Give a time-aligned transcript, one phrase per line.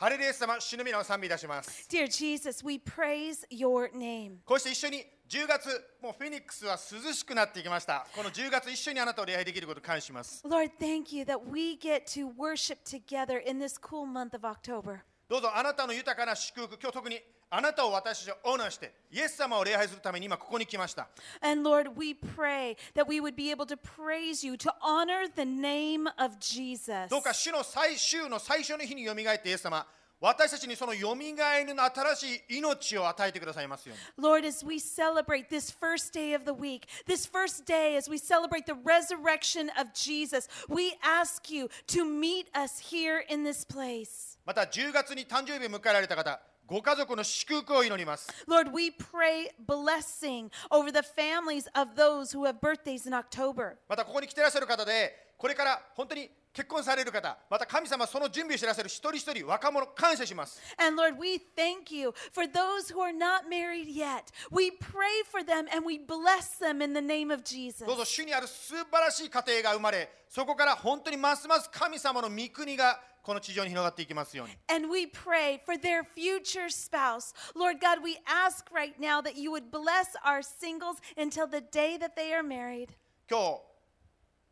[0.00, 1.86] ハレルヤ様、主の皆を賛美いたします。
[1.90, 4.38] Dear Jesus, we praise your name.
[4.46, 5.68] こうして一緒に10月、
[6.00, 8.06] もうフェニックスは涼しくなってきました。
[8.16, 10.42] この10月一緒にあなたを礼拝できることを感謝します。
[10.48, 15.00] Lord, thank you that we get to worship together in this cool month of October.
[15.28, 17.20] どうぞあなたの豊かな祝福、今日特に
[17.52, 21.08] あなたを私たちはオーナーして、イエス様を礼拝するために今ここに来ました。
[21.42, 26.08] And Lord, we pray that we would be able to praise you, to honor the name
[26.16, 27.08] of Jesus.
[27.10, 29.84] どうか主の最終の最初の日によみがえってイエス様、
[30.20, 34.24] 私たちにそのよみがえりの新しい命を与えてくださいますように。
[34.24, 38.66] Lord, as we celebrate this first day of the week, this first day as we celebrate
[38.66, 44.38] the resurrection of Jesus, we ask you to meet us here in this place.
[44.44, 46.38] また10月に誕生日を迎えられた方、
[46.70, 48.28] ご家族の祝福を祈ります。
[48.46, 53.76] Lord, we pray blessing over the families of those who have birthdays in October.
[53.88, 60.60] またここに来てらっしゃる方で、これから本当に結婚される方、また神様その準備をしてらっしゃる一人一人、若者、感謝します。
[60.78, 64.32] And Lord, we thank you for those who are not married yet.
[64.50, 67.86] We pray for them and we bless them in the name of Jesus.
[67.86, 74.56] どうぞ主にある素晴らしい家庭が生まれ、そこから本当にますます神様の御国がこの地上に広がっていきますように。
[74.74, 77.32] And we pray for their future spouse.
[77.54, 81.96] Lord God, we ask right now that you would bless our singles until the day
[81.96, 82.88] that they are married.
[83.30, 83.60] 今日、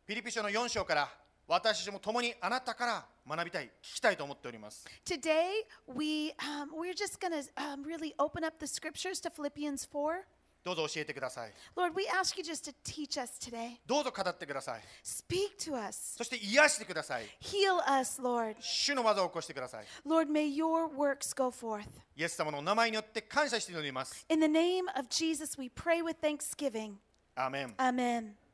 [0.05, 1.09] フィリピ書の4章から
[1.49, 4.85] 私たちも共にあなたから学びたい、聞きたいと思っております。
[5.03, 10.21] Today, we, um, we're just going to um, really open up the scriptures to Philippians 4.
[10.63, 11.53] どうぞ教えてください。
[11.75, 13.77] Lord, we ask you just to teach us today.
[13.87, 14.81] どうぞ語ってください。
[15.03, 16.17] Speak to us.
[16.17, 17.23] そして癒してください。
[17.41, 18.55] Heal us, Lord.
[18.59, 19.85] 主の技を起こしてください。
[20.05, 21.87] Lord, may your works go forth.
[22.15, 24.23] イエス様のお名前によって感謝して祈ります。
[24.29, 26.97] In the name of Jesus, we pray with thanksgiving.
[27.33, 27.73] アーメン。
[27.77, 28.48] Amen.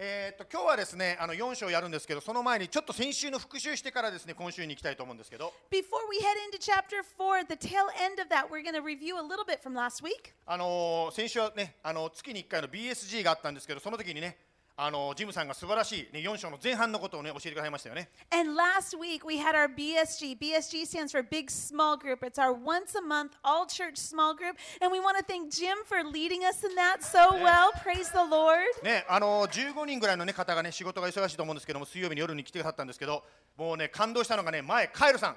[0.00, 8.80] えー、と今日はですねあの4章やるんですけどその前にちょっと先週の復習してからですね今週に行きたいと思うんですけど Before we head into chapter 4, the tail end of that, we're going to
[8.80, 10.34] review a little bit from last week.
[10.46, 14.36] あのー先週はねあの月に1回の BSG があったんですけどその時にね
[14.80, 20.38] あのジムさんが素晴らしい、ね、4章の前半のことをね教えてくださいましたよね And last week, we had our BSG.
[20.38, 22.24] BSG stands for Big Small Group.
[22.24, 24.56] It's our once a month all church small group.
[24.80, 27.72] And we want to thank Jim for leading us in that so well.
[27.82, 28.60] Praise the Lord.
[28.84, 33.24] ねあのー15人ぐらいの、ね、方がね仕事が忙しいと思うんですけども水曜日に夜に来てくださったんですけど
[33.56, 35.36] もうね感動したのがね前カエルさん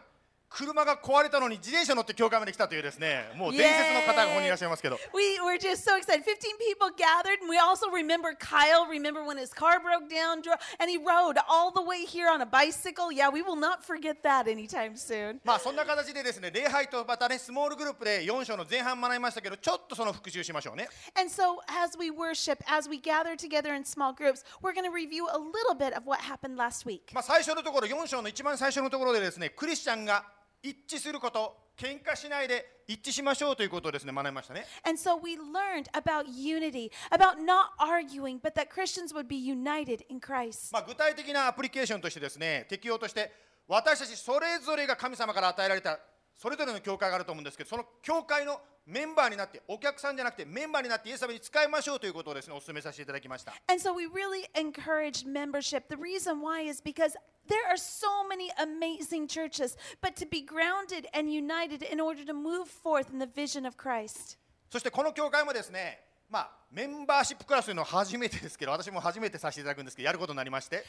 [0.51, 6.23] 車が壊れたのに自転車乗って教会まで来たというですねもう伝説の方がここにいらっしゃいますけど We were just so excited.
[6.27, 8.85] 15 people gathered, and we also remember Kyle.
[8.85, 10.43] Remember when his car broke down,
[10.79, 13.11] and he rode all the way here on a bicycle?
[13.11, 15.39] Yeah, we will not forget that anytime soon.
[15.45, 24.83] まあそんな形でですね礼拝とまたねスモールグループで4章の前半学びましたけどちょっとその復習しましょうね And so, as we worship, as we gather together in small groups, we're going
[24.83, 27.13] to review a little bit of what happened last week.
[27.13, 30.25] まあ最初のところ4章の一番最初のところでですねクリスチャンが
[30.63, 40.05] 一致すること喧嘩しないで一致しましょうということをですね学びましたね And so, we learned about unity, about not arguing, but that Christians would be united
[40.09, 40.71] in Christ.
[40.71, 43.31] まあ具体的なアプリケーションとしてですね適用として
[43.67, 45.99] 私たちそれぞれが神様から与えられた
[46.41, 55.83] それぞれの教会があると思うんですけどその教会のメンバーになってお客さんじゃなくてメンバーになってイエス様に使いましょうということをですねお勧めさせていただきました And so we really encouraged membership.
[55.87, 57.13] The reason why is because
[57.47, 62.33] there are so many amazing churches, but to be grounded and united in order to
[62.33, 64.39] move forth in the vision of Christ.
[64.71, 70.85] そしてこの教会もですねまあ、メンバーシップクラスというのは初めてですけど、私も初めてさせていただくんですけど、やることになりまして。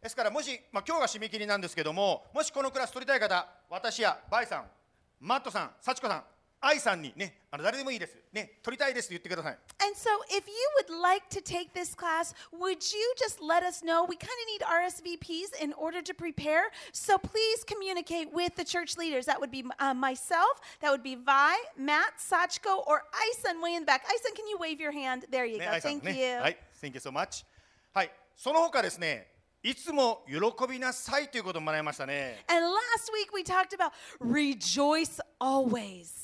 [0.00, 4.70] ですから、もし、まあ、今日が締め切りなんですけども、もしこのクラス取りたい方、私やバイさん、
[5.18, 6.24] マットさん、サチコさん、
[6.63, 13.81] 愛さんにねあの誰でもいいですね取りたいですと言ってください And so, if you would like to take this class, would you just let us
[13.81, 14.03] know?
[14.05, 16.69] We kind of need RSVPs in order to prepare.
[16.91, 19.25] So please communicate with the church leaders.
[19.25, 23.83] That would be uh, myself, that would be Vi, Matt, Sachko, or Ison way in
[23.83, 24.03] the back.
[24.13, 25.25] Ison, can you wave your hand?
[25.31, 25.71] There you ね go.
[25.71, 26.41] 愛さん Thank ね you.
[26.41, 27.45] はい Thank you so much
[27.93, 29.27] はいその他ですね
[29.63, 36.22] いつも喜びなさいということを学びましたね And last week we talked about rejoice always.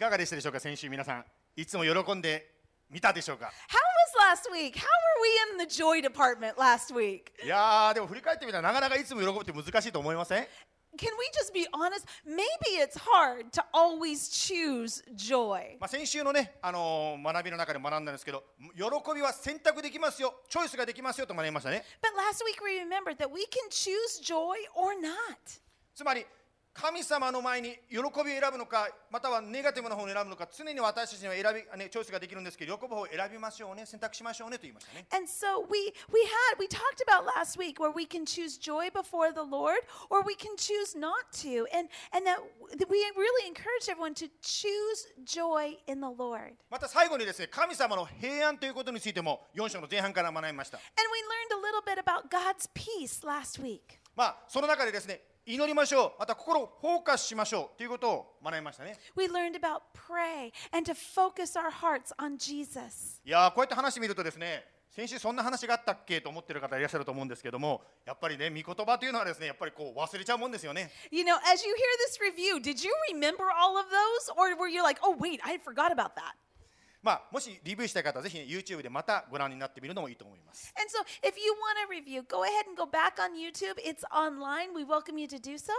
[0.00, 1.24] いかがでしたでしょうか先週皆さん
[1.56, 2.54] いつも喜んで
[2.88, 4.72] みたでしょうか How was last week?
[4.72, 7.24] How were we in the joy department last week?
[7.44, 10.46] いやーでも振り返ってみたらなかなかいつも喜ぶって難しいと思いません
[10.96, 12.06] Can we just be honest?
[12.26, 15.76] Maybe it's hard to always choose joy.
[15.78, 18.42] まあ、先週のね、あのー学びの中で学んだんですけど
[18.74, 25.60] 喜びは選択できますよチョイスができますよと学びましたね But last week we remembered that we can choose joy or not.
[25.94, 26.24] つまり
[26.72, 38.90] 神様の前に喜びを選ぶのかまたはネガティブな方を選ぶのか常に私たちには選び、ね、チョイスができるんですけど喜ぶ方を選びましょうね選択しましょうねと言いましたね And so we we had we talked about last week where we can choose joy
[38.90, 41.66] before the Lord or we can choose not to.
[41.74, 42.38] And and that
[42.88, 46.54] we really encourage everyone to choose joy in the Lord.
[46.70, 53.98] また最後にですね神様の平安ということについても4章の前半から学びました And we learned a little bit about God's peace last week.
[54.14, 55.20] まあその中でですね
[55.54, 63.20] 祈りましょうまた心をフォーカスしましょうということを学びましたね We learned about pray and to focus our hearts on Jesus.
[63.24, 74.56] いやーこうやって話してみるとですね先週そんな話があったっけと思ってる方いらっしゃると思うんですけどもやっぱりね御言葉というのはですねやっぱりこう忘れちゃうもんですよね You know, as you hear this review, did you remember all of those or
[74.56, 76.34] were you like, "Oh, wait, I forgot about that?"
[77.02, 83.34] まあもしリビューしたい方はぜひ、ね、YouTube でまたご覧になってみるのもいいと思います And so, if you want a review, go ahead and go back on
[83.34, 83.78] YouTube.
[83.78, 84.74] It's online.
[84.74, 85.72] We welcome you to do so.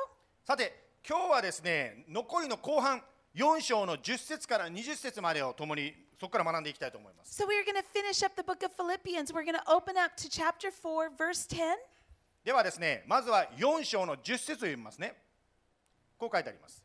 [0.43, 0.73] さて
[1.07, 3.01] 今日はですね残りの後半
[3.35, 9.31] 4章の10節から20節までを共にそこから学んでいきたいと思います So, we're going to finish up the book of Philippians.
[9.31, 11.77] We're going to open up to chapter 4, verse 10.
[12.43, 15.13] ではですねまずは4章の10節を読みますね
[16.17, 16.83] こう書いてあります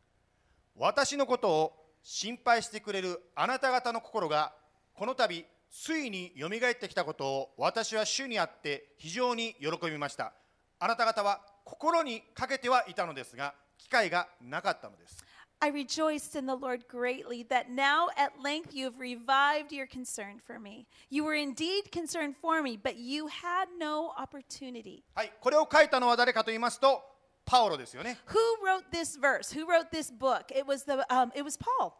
[0.75, 4.53] 私のことを心配してくれるあなた方の心が
[4.93, 10.31] この度ついによみがえってきたことを私は主にあって非常に喜びました
[10.79, 15.21] あなた方は心にかけてはいたのですが機会がなかったのです
[15.59, 20.39] I rejoiced in the Lord greatly that now at length you have revived your concern
[20.45, 20.85] for me.
[21.09, 25.03] You were indeed concerned for me, but you had no opportunity.
[25.13, 27.01] はいこれを書いたのは誰かと言いますと
[27.47, 29.55] パオロですよね Who wrote this verse?
[29.57, 30.51] Who wrote this book?
[30.51, 31.93] It was the um, it was Paul.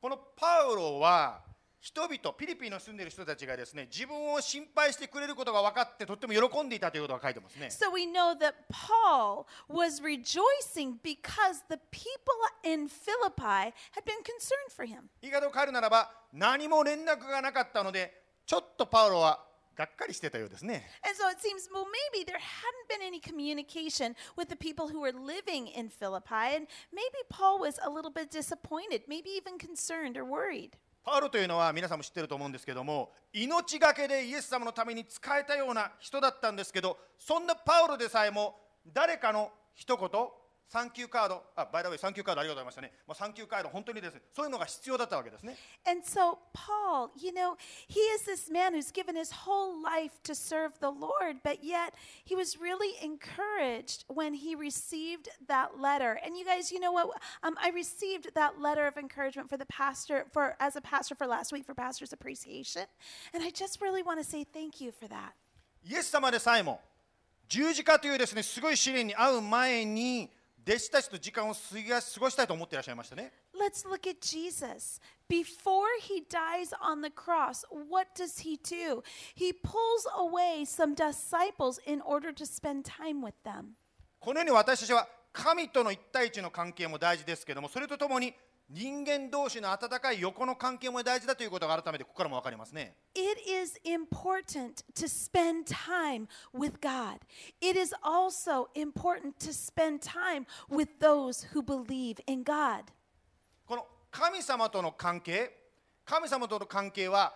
[0.00, 1.40] このパウロは
[1.80, 12.08] 人々ピリピンの住んでいる人たちがですね自分を心配してくれることが分かってとっても喜んでいたということが書いてますね So we know that Paul was rejoicing because the people
[12.62, 15.10] in Philippi had been concerned for him.
[15.20, 18.14] 言い方を変えるならば何も連絡がなかったので
[18.46, 19.43] ちょっとパウロは
[19.76, 20.88] がっかりしてたようですね。
[31.04, 40.10] パウロというのは皆さんも知ってると思うんですけども、命がけでイエス様のために仕えたような人だったんですけど、そんなパウロでさえも誰かの一言、
[40.68, 45.56] サンキューカードあ by the way サンキューカードありがとうございましたね、まあ、サンキューカード本当にですねそういうのが必要だったわけですね
[45.86, 47.56] And so, Paul, you know,
[47.88, 51.94] he is this man who's given his whole life to serve the Lord, but yet
[52.24, 56.18] he was really encouraged when he received that letter.
[56.24, 57.08] And you guys, you know what?
[57.42, 61.26] Um, I received that letter of encouragement for the pastor, for as a pastor for
[61.26, 62.86] last week for pastor's appreciation,
[63.32, 65.34] and I just really want to say thank you for that.
[65.86, 66.80] イエス様でさえも
[67.46, 70.30] 十字架というですねすごい試練に遭う前に
[70.66, 71.60] 弟子たちと時間を過
[72.18, 75.00] ごしたいと思っていらっしゃいましたね Let's look at Jesus.
[75.28, 79.02] Before he dies on the cross, what does he do?
[79.34, 83.76] He pulls away some disciples in order to spend time with them.
[84.20, 88.34] このように私たちは神との一対一の関係も大事ですけどもそれとともに
[88.70, 97.18] 人間同士の温かい横の関係も大事だということが改めてここからも分かりますね It is important to spend time with God.
[97.60, 102.84] It is also important to spend time with those who believe in God.
[103.66, 105.52] この神様との関係
[106.04, 107.34] 神様との関係は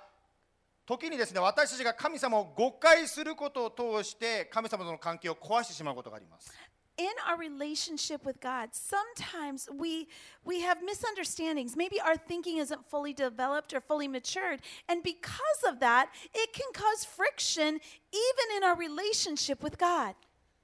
[0.86, 6.50] 時にですね私たちが神様を誤解することを通して神様との関係を壊してしまうことがあります
[6.97, 10.07] in our relationship with God, sometimes we
[10.45, 11.75] we have misunderstandings.
[11.75, 16.71] Maybe our thinking isn't fully developed or fully matured, and because of that, it can
[16.73, 17.79] cause friction
[18.13, 20.15] even in our relationship with God.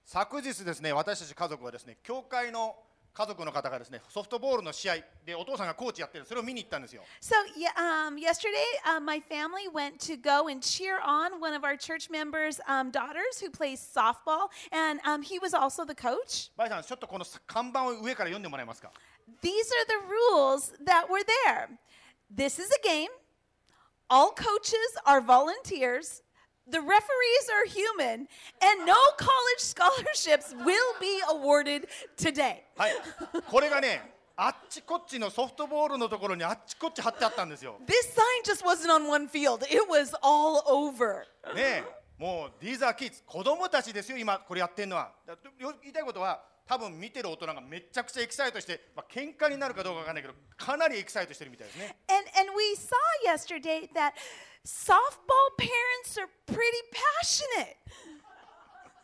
[0.05, 2.75] 昨日ですね私たち家族はですね教会の
[3.13, 11.53] 家族の方がですねソフトボールの試合でお父さんがコーチやってるそれを見に行ったんですよ So, yeah, um, yesterday, uh, my family went to go and cheer on one
[11.53, 15.93] of our church members' um, daughters who plays softball, and um, he was also the
[15.95, 16.51] coach.
[16.55, 18.91] バイさんちょっとこの看板を上から読んでもらえますか
[19.41, 21.67] These are the rules that were there.
[22.33, 23.09] This is a game.
[24.09, 24.75] All coaches
[25.05, 26.22] are volunteers.
[26.69, 28.27] The referees are human,
[28.61, 32.63] and no college scholarships will be awarded today.
[32.77, 32.91] はい
[33.49, 41.23] これがねあっちこっちのソフトボールのところにあっちこっち貼ってあったんですよ This sign just wasn't on one field, it was all over.
[41.55, 41.83] ねえ
[42.17, 45.39] もう These are kids 子供たちですよ今これやってるのはだよ
[45.81, 52.94] 言いたいことは 多分見てる大人がめちゃくちゃエキサイトして、まあ喧嘩になるかどうかわかんないけどかなりエキサイトしてるみたいですね And, and we saw
[53.24, 54.14] yesterday that
[54.64, 56.82] softball parents are pretty
[57.20, 57.76] passionate.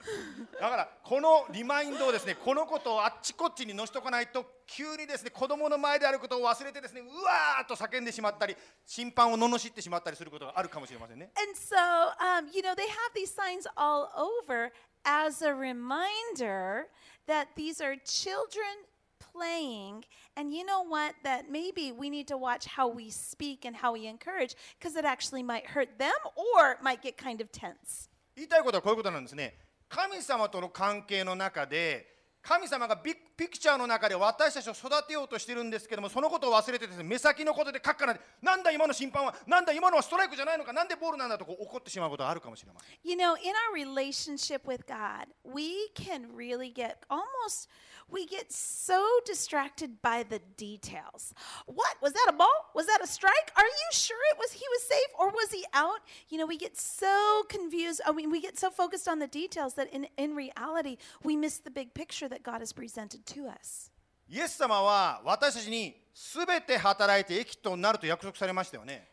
[0.60, 11.76] だからこのリマインドをですねこのことをあっちこっちにのしとかないと急にですね子供の前であることを忘れてですねうわーっと叫んでしまったり審判を罵ってしまったりすることがあるかもしれませんね And so,
[12.18, 14.72] um, you know, they have these signs all over
[15.04, 16.86] as a reminder
[17.29, 18.85] that these are children
[19.19, 20.05] playing.
[20.35, 21.15] And you know what?
[21.23, 25.05] That maybe we need to watch how we speak and how we encourage because it
[25.05, 28.09] actually might hurt them or might get kind of tense.
[28.35, 29.55] 言いたいことはこういうことなんですね
[29.87, 32.05] 神様との関係の中で
[32.41, 47.69] 神様がビッグ ピクチャーの中で私たちを育てようとしてるんですけどもそのことを忘れてですね目先のことでカッカなんでなんだ今の審判はなんだ今のはストライクじゃないのかなんでボールなんだとこう怒ってしまうことがあるかもしれません You know, in our relationship with God, we can really get almost,
[48.09, 51.33] we get so distracted by the details.
[51.65, 51.97] What?
[52.01, 52.71] Was that a ball?
[52.73, 53.51] Was that a strike?
[53.57, 55.99] Are you sure it was he was safe or was he out?
[56.29, 58.01] You know, we get so confused.
[58.05, 61.57] I mean, we get so focused on the details that in, in reality, we miss
[61.57, 63.90] the big picture that God has presented to us.
[64.28, 69.08] イエス様は私たちに全て働いて益となると約束されましたよね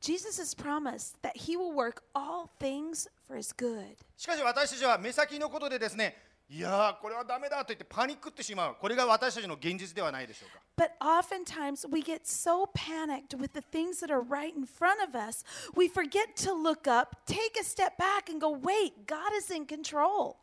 [0.00, 3.96] Jesus has promised that he will work all things for his good.
[4.18, 6.14] しかし私たちは目先のことでですね
[6.50, 15.14] いやーこれはダメだと言ってパニックってしまうこれが私たちの現実ではないでしょうか But oftentimes we get so panicked with the things that are right in front of
[15.16, 19.50] us, we forget to look up, take a step back, and go, wait, God is
[19.54, 20.36] in control.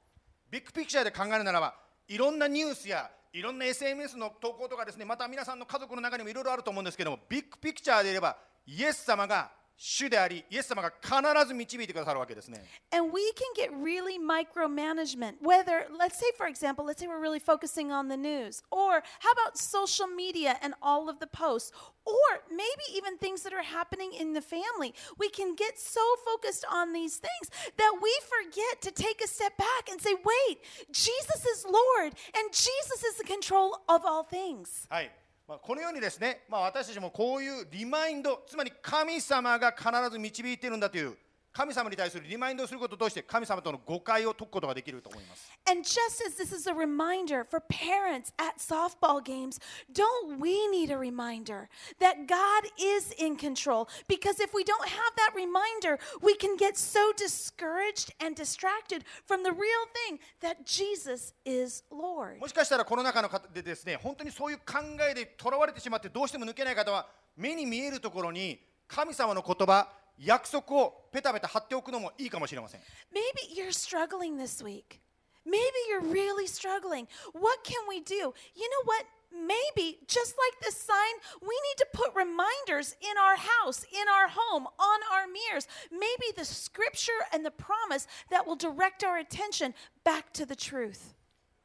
[0.49, 1.75] ビッグピクチャーで考えるならば
[2.11, 8.35] いろんなニュースやいろんな SNS の投稿とかですねまた皆さんの家族の中にもいろいろあると思うんですけどもビッグピクチャーでいれば
[8.67, 9.49] イエス様が
[9.80, 15.34] 主でありイエス様が必ず導いてくださるわけですね And we can get really micromanagement.
[15.42, 19.32] Whether, let's say, for example, let's say we're really focusing on the news, or how
[19.32, 21.72] about social media and all of the posts,
[22.06, 24.94] or maybe even things that are happening in the family.
[25.18, 29.58] We can get so focused on these things that we forget to take a step
[29.58, 30.58] back and say, wait,
[30.90, 34.86] Jesus is Lord, and Jesus is in control of all things.
[34.88, 35.10] はい、
[35.51, 41.17] まあ、このようにですね、まあ、私たちもこういうリマインドつまり神様が必ず導いているんだという
[41.53, 49.59] 神様に対するリマインドをすることを通して神様との誤解を解くことができると思います And just as this is a reminder for parents at softball games,
[49.91, 51.67] don't we need a reminder
[51.99, 53.87] that God is in control?
[54.07, 59.43] Because if we don't have that reminder, we can get so discouraged and distracted from
[59.43, 62.39] the real thing that Jesus is Lord.
[62.39, 64.79] もしかしたらこの中の方でですね本当にそういう考
[65.09, 69.87] えでとらわれてしまってどうしても抜けない方は目に見えるところに神様の言葉
[70.20, 72.80] 約束をペタペタ貼っておくのもいいかもしれません
[73.12, 75.00] Maybe you're struggling this week.
[75.46, 77.06] Maybe you're really struggling.
[77.32, 78.14] What can we do?
[78.54, 79.06] You know what?
[79.32, 84.28] Maybe, just like this sign, we need to put reminders in our house, in our
[84.28, 85.68] home, on our mirrors.
[85.92, 91.14] Maybe the scripture and the promise that will direct our attention back to the truth.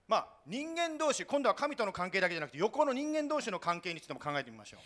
[0.08, 4.80] まあ、人間同士、今度は神との関係だけじゃなくて、横の人間同士の関係についても考えてみましょう。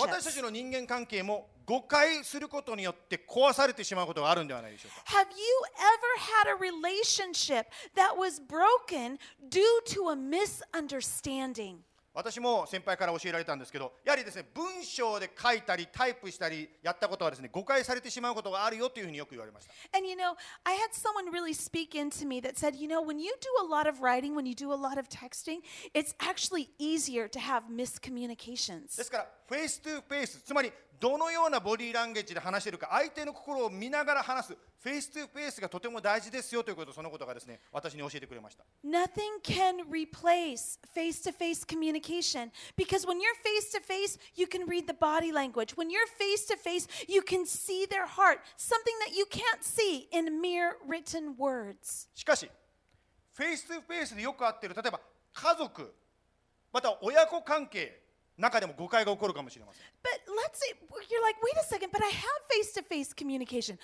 [0.00, 5.18] 私たちの人間関係も誤解することによって壊されてしまうことがあるんではないでしょうか。
[5.18, 5.44] Have you
[5.76, 9.18] ever had a relationship that was broken
[9.50, 11.80] due to a misunderstanding?
[12.18, 20.34] 私も先輩から教えられたんですけどやはりですね文章で書いたりタイプしたりやったことはですね誤解されてしまうことがあるよというふうによく言われました And you know,
[20.64, 23.70] I had someone really speak into me that said, you know, when you do a
[23.72, 25.60] lot of writing, when you do a lot of texting,
[25.94, 29.00] it's actually easier to have で miscommunications.
[29.00, 41.64] すから face to face つまりどのようなボディーランゲージで話しているか相手の心を見ながら話す face to face がとても大事ですよということそのことがですね私に教えてくれました Nothing can replace face to face
[41.64, 45.76] communication because when you're face to face, you can read the body language.
[45.76, 50.08] When you're face to face, you can see their heart, something that you can't see
[50.12, 52.08] in mere written words.
[52.14, 52.50] しかし
[53.34, 55.00] フェイストゥフェイスでよくあっている例えば
[55.32, 55.94] 家族
[56.72, 58.07] また親子関係
[58.38, 60.74] 中でも誤解が起こるかもしれません But let's say
[61.10, 63.78] you're like, wait a second, but I have face to face communication.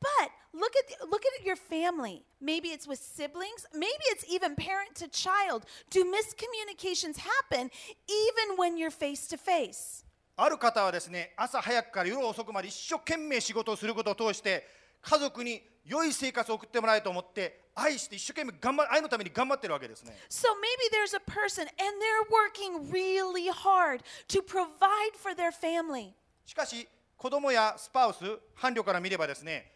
[0.00, 2.24] But look at the, look at your family.
[2.40, 3.66] Maybe it's with siblings.
[3.74, 5.66] Maybe it's even parent to child.
[5.90, 7.70] Do miscommunications happen
[8.08, 10.04] even when you're face to face?
[10.36, 14.66] ある方はですね朝早くから夜遅くまで一生懸命仕事をすることを通して
[15.02, 26.12] 家族に良い生活を送ってもらえると思って愛して一生懸命頑張愛のために頑張ってるわけですね So maybe there's a person and they're working really hard to provide for their family.
[26.44, 28.18] しかし子供やスパウス
[28.54, 29.72] 伴侶から見ればですね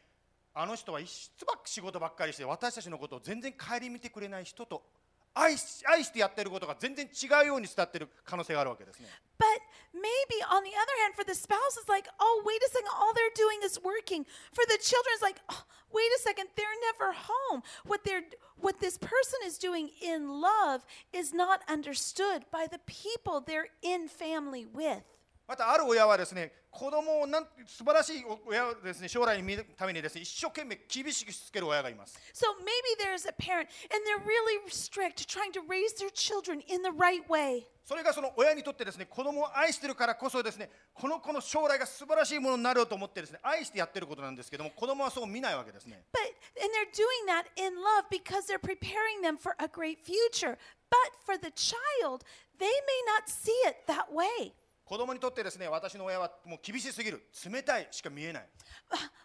[0.54, 4.82] あの人はいつばっ仕事ばっかりして私たちのことを全然顧みてくれない人と
[5.34, 9.46] 愛し愛してやってることが全然違うように伝ってる可能性があるわけですね But
[9.94, 13.14] Maybe on the other hand, for the spouse, it's like, oh, wait a second, all
[13.14, 14.26] they're doing is working.
[14.52, 15.62] For the children, it's like, oh,
[15.92, 17.62] wait a second, they're never home.
[17.86, 18.24] What they're
[18.58, 24.08] what this person is doing in love is not understood by the people they're in
[24.08, 25.04] family with.
[25.46, 36.62] またある親はですね子供をなん素晴らしい親をですね将来に見るためにですね一生懸命厳しくしつける親がいます So maybe there's a parent and they're really strict trying to raise their children
[36.66, 37.62] in the right way.
[37.84, 49.98] それがその親にとってですね子供を愛してるからこそですねこの子の将来が素晴らしいものになると思ってですね愛してやってることなんですけども子供はそう見ないわけですね But and they're doing that in love because they're preparing them for a great
[50.00, 50.56] future.
[50.90, 52.24] But for the child,
[52.58, 54.54] they may not see it that way.
[54.84, 58.48] 子供にとってですね私の親はもう厳しすぎる冷たいしか見えない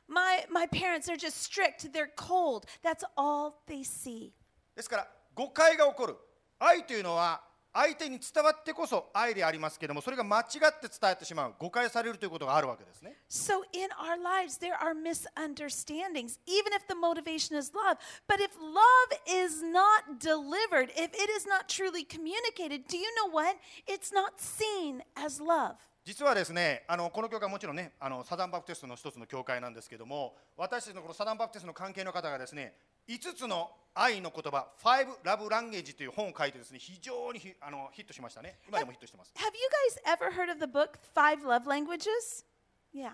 [0.08, 2.66] My my parents are just strict, they're cold.
[2.84, 4.32] That's all they see.
[4.76, 6.18] ですから誤解が起こる
[6.58, 7.44] 愛というのは
[7.77, 17.99] 相手に伝わってこそ愛でありますけどもそれが間違って伝えてしまう誤解されるということがあるわけですね So in our lives, there are misunderstandings, even if the motivation is love.
[18.29, 23.31] But if love is not delivered, if it is not truly communicated, do you know
[23.33, 23.57] what?
[23.89, 25.77] It's not seen as love.
[26.10, 32.74] 実はですねあのこの教会はもちろんねあのサザンバプテストの一つの教会なんですけども私たちのこのサザンバプテストの関係の方がですね
[33.08, 39.62] 5つの愛の言葉「Five Love Language」という本を書いてですね非常にヒあのヒットしましたね今でもヒットしてます Have you
[39.94, 42.44] guys ever heard of the book Five Love Languages?
[42.92, 43.12] Yeah.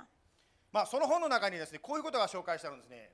[0.71, 3.11] まあその本の中にですねこういうことが紹介してあるんですね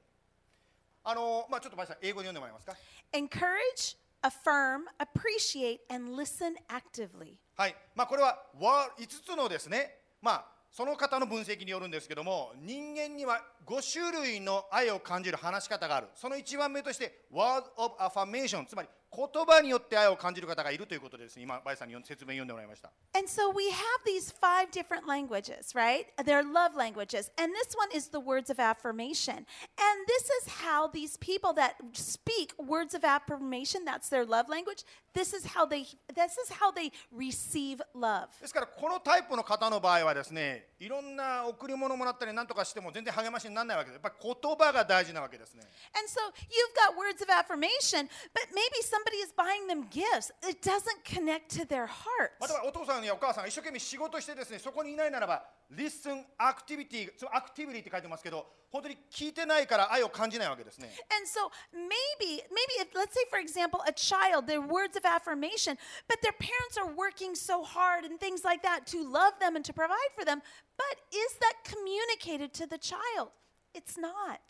[1.04, 2.78] あのまあちょっと前さん英語で読んでもらえますか
[3.14, 7.38] ？Encourage, affirm, appreciate, and listen actively.
[7.62, 16.08] はい、まあ、これは5つのですね、まあ、その方の分析によるんですけども人間には5種類の愛を感じる話し方がある。
[16.16, 26.06] その1番目として Word of Affirmation つまり言葉によって愛を感じる方がいるということです今バイさんに説明読んでもらいました And so we have these five different languages, right?
[26.24, 27.30] They're love languages.
[27.38, 29.36] And this one is the words of affirmation.
[29.36, 34.86] And this is how these people that speak words of affirmation, that's their love language,
[35.14, 38.30] this is how they this is how they receive love.
[38.40, 45.64] ですからこのタイプの方の場合はですねいろんな贈り物もらったり何とかしても全然励ましにならないわけですやっぱり言葉が大事なわけですね
[46.00, 50.33] And so you've got words of affirmation, but maybe somebody is buying them gifts.
[50.43, 52.49] It doesn't connect to their ま heart.
[52.49, 64.47] たはお父さんやお母さんが一生懸命仕事してですねそこにいないならば Listen Activity そのアクティビティって書いてますけど本当に聞いてないから愛を感じないわけですね And so maybe, maybe if, let's say, for example, a child,
[64.47, 65.77] their words of affirmation,
[66.09, 69.65] but their parents are working so hard and things like that to love them and
[69.65, 70.43] to provide for them.
[70.77, 73.31] But is that communicated to the child?
[73.75, 74.41] It's not.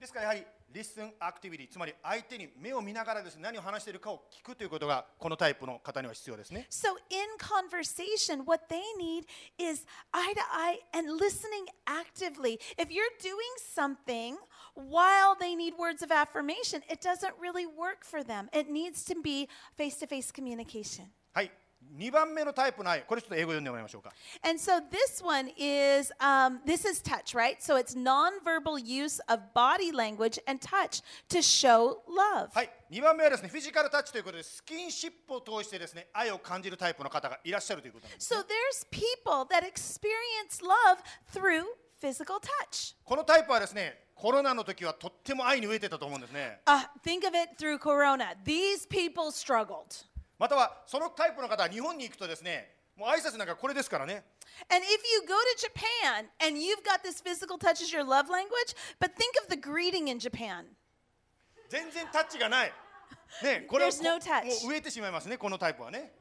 [0.00, 0.44] ですからやはり
[0.74, 9.24] Listen Activity つまり相手に目を見ながらですね何を話しているかを聞くということがこのタイプの方には必要ですね So, in conversation, what they need
[9.58, 12.58] is eye to eye and listening actively.
[12.76, 14.36] If you're doing something
[14.74, 18.48] while they need words of affirmation, it doesn't really work for them.
[18.52, 21.06] It needs to be face to face communication.
[21.32, 21.50] はい
[21.97, 24.11] 2番目のタイプの愛これちょっと英語で読んでもらいましょうか
[24.43, 27.61] And so this one is um, this is touch, right?
[27.61, 32.49] So it's nonverbal use of body language and touch to show love.
[32.53, 40.99] はい2番目はですねフィジカルタッチということでスキンシップを通してですね愛を感じるタイプの方がいらっしゃるということなんです So there's people that experience love
[41.33, 41.65] through
[42.01, 42.95] physical touch.
[43.03, 48.35] このタイプはですねコロナの時はとっても愛に飢えてたと思うんですね Uh, think of it through Corona.
[48.45, 50.05] These people struggled.
[50.43, 54.25] またはそのタイプの方は日本に行くとですねもう挨拶なんかこれですからね
[54.67, 58.27] And if you go to Japan and you've got this physical touch as your love
[58.29, 60.65] language, but think of the greeting in Japan.
[61.69, 62.73] 全然タッチがない。
[63.41, 64.45] ね、これは There's no こ touch.
[64.45, 66.11] もう植えてしまいますね、このタイプはね。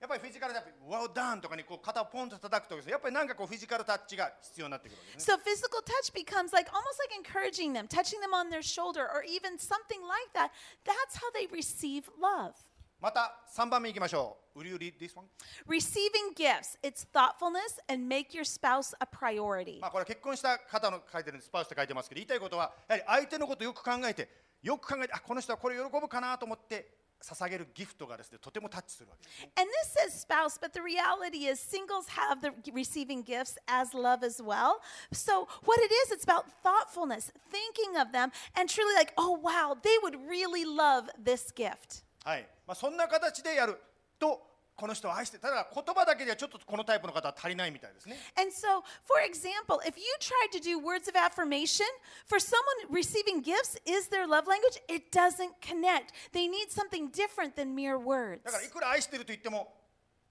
[0.00, 5.34] やっぱりフィジカルタッチ、Well done とかにこう肩をポンと叩くとですねやっぱりなんかこうフィジカルタッチが必要になってくるわけですね。
[5.34, 9.58] So physical touch becomes like almost like encouraging them, touching them on their shoulder, or even
[9.58, 10.50] something like that.
[10.86, 12.54] That's how they receive love.
[13.02, 14.60] また3番目いきましょう。
[14.60, 15.26] Will you read this one?
[15.66, 19.80] Receiving gifts, it's thoughtfulness and make your spouse a priority.
[19.80, 24.28] まあこれは結婚した方の書いてるんです、スパウスって書いてますけど、言いたいことは、やはり相手のことをよく考えて、
[24.62, 29.50] よく考えて、あこの人はこれ喜ぶかなと思って、捧げるギフトがですね、とてもタッチするわけですね。
[29.56, 34.40] And this says spouse, but the reality is singles have the receiving gifts as love as
[34.40, 34.80] well.
[35.12, 39.76] So what it is, it's about thoughtfulness, thinking of them, and truly like, oh wow,
[39.82, 42.04] they would really love this gift.
[42.24, 43.78] はいまあ、そんな形でやる
[44.18, 44.40] と、
[44.74, 48.16] この人を愛して、ただ言葉だけではちょっとこのタイプの方は足りないみたいですね。
[48.36, 51.86] And so, for example, if you tried to do words of affirmation
[52.26, 56.12] for someone receiving gifts is their love language, it doesn't connect.
[56.32, 58.42] They need something different than mere words.
[58.44, 59.74] だからいくら愛してると言っても、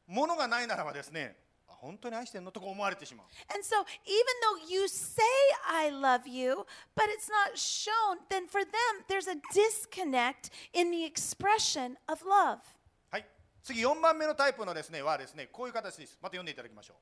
[0.08, 1.51] 物がないならばですね、あ
[1.82, 5.24] 本当に愛してんのとか思われてしまう And so, even though you say,
[5.68, 6.66] I love you,
[6.96, 12.60] but it's not shown, then for them, there's a disconnect in the expression of love.
[13.10, 13.26] はい
[13.64, 16.98] 次4番目のタイプのですねはですねこういう形ですまた読んでいただきましょう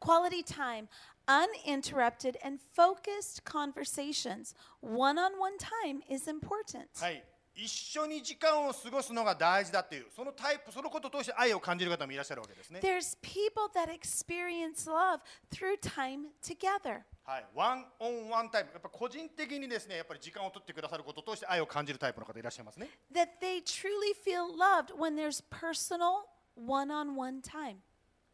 [0.00, 0.88] Quality time,
[1.26, 4.54] uninterrupted and focused conversations.
[4.80, 6.88] One on one time is important.
[6.98, 7.22] はい
[7.54, 17.02] 一緒に時間を過ごすのが大事だっていうそのタイプそのことを通して愛を感じる方もいらっしゃるわけですね There's people that experience love through time together.
[17.26, 22.90] はい、ワンオンワンタイプ、やっぱ個人的にですね、やっぱり時間を取ってくださることを通して愛を感じるタイプの方いらっしゃいますね。
[23.14, 27.76] That they truly feel loved when there's personal one on one time.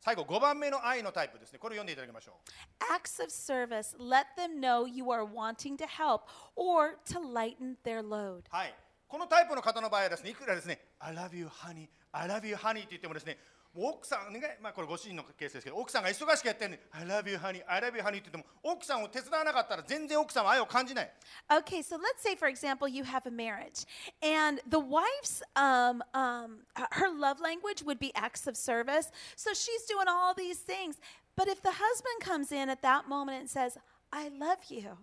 [0.00, 1.60] 最後、5番目の愛のタイプですね。
[1.60, 2.92] これを読んでいただきましょう。
[2.92, 6.22] Acts of service let them know you are wanting to help
[6.56, 8.42] or to lighten their load.
[8.50, 8.74] はい、
[9.09, 13.37] このタイプの方の場合はですね、いくらですね、I love you, honey, I love you, honey って言ってもですね、
[13.75, 21.11] もう奥さん、ね、まあこれご主人のケースですけど、奥さんが忙しくやってるのに、I love you, honey, I love you, honey って言っても、奥さんを手伝わなかったら全然奥さんは愛を感じない。
[21.49, 23.85] Okay, so let's say, for example, you have a marriage,
[24.23, 29.11] and the wife's um, um, her love language would be acts of service.
[29.35, 30.97] So she's doing all these things,
[31.35, 33.77] but if the husband comes in at that moment and says,
[34.11, 34.97] "I love you,"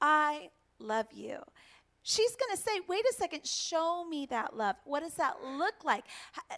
[0.00, 1.44] I love you.
[2.04, 4.76] She's going to say, wait a second, show me that love.
[4.84, 6.04] What does that look like?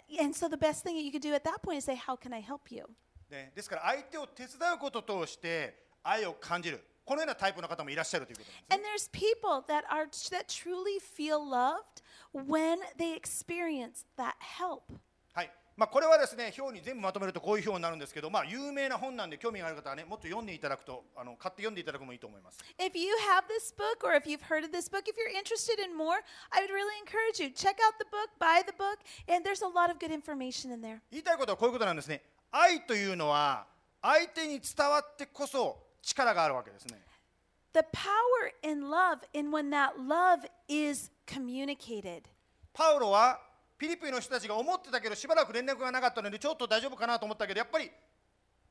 [0.09, 1.95] H- And so the best thing that you could do at that point is say,
[1.95, 2.85] how can I help you?
[3.29, 6.83] ね、ですから相手を手伝うことを通して愛を感じる。
[7.05, 8.75] このようなタイプの方もいらっしゃるということなんです、ね。
[8.77, 12.01] And there's people that are that truly feel loved
[12.33, 14.83] when they experience that help.
[15.33, 22.58] はい まあ、これはですね表に全部まとめるとこういう表になるんですけど、まあ、有名な本なんで興味がある方はねもっと読んでいただくとあの買って読んでいただくのもいいと思います。
[22.80, 25.94] If you have this book or if you've heard of this book, if you're interested in
[25.96, 26.18] more,
[26.50, 28.98] I would really encourage you check out the book, buy the book,
[29.32, 30.98] and there's a lot of good information in there.
[31.12, 32.22] 言いたいことはこういうことなんですね。
[32.50, 33.68] 愛というのは
[34.02, 37.00] 相手に伝わってこそ力があるわけですね。
[37.72, 42.22] The power in love in when that love is communicated.
[42.72, 43.38] パウロは
[43.78, 47.90] ピリピの人たちが思ってたけどしばらく連絡がなかったのでちょっと大丈夫かなと思ったけどやっぱり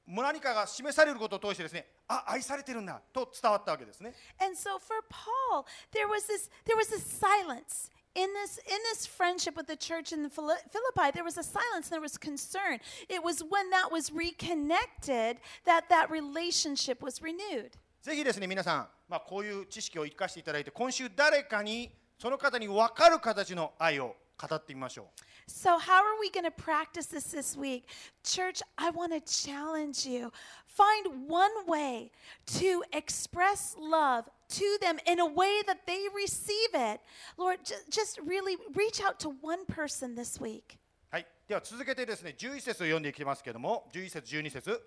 [0.06, 4.14] 何かが示されることを通してですねあ愛されてるんだと伝わったわけですね。
[4.40, 7.90] And so for Paul, there was this there was this silence.
[8.16, 11.44] In this, in this friendship with the church in the Phili- Philippi, there was a
[11.44, 12.80] silence, there was concern.
[13.10, 17.78] It was when that was reconnected that that relationship was renewed.
[18.02, 25.06] ぜひですね皆さん、まあ、こういう知識を生かしていただいて今週誰かにその方に分かる形の愛を語ってみましょう。
[25.50, 27.84] So, how are we going to practice this this week?
[28.24, 30.32] Church, I want to challenge you.
[30.68, 32.12] Find one way
[32.60, 37.02] to express love to them in a way that they receive it.
[37.38, 40.78] Lord, ju- just really reach out to one person this week.
[41.10, 44.82] はい、では続けてですね11節を読んでいきますけれども11節12節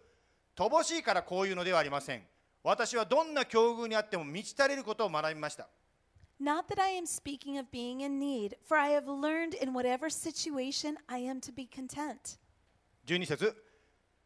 [0.55, 2.23] 乏しいからこういうのではありません
[2.63, 5.67] 私はどんな境遇にあっても満ち足りることを学びました
[6.42, 10.09] Not that I am speaking of being in need, for I have learned in whatever
[10.09, 12.38] situation I am to be content.
[13.07, 13.55] 12節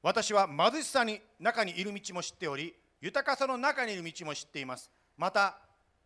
[0.01, 5.59] 私は貧しさに中にいる道も知っており豊かさの中にいる道も知っていますまた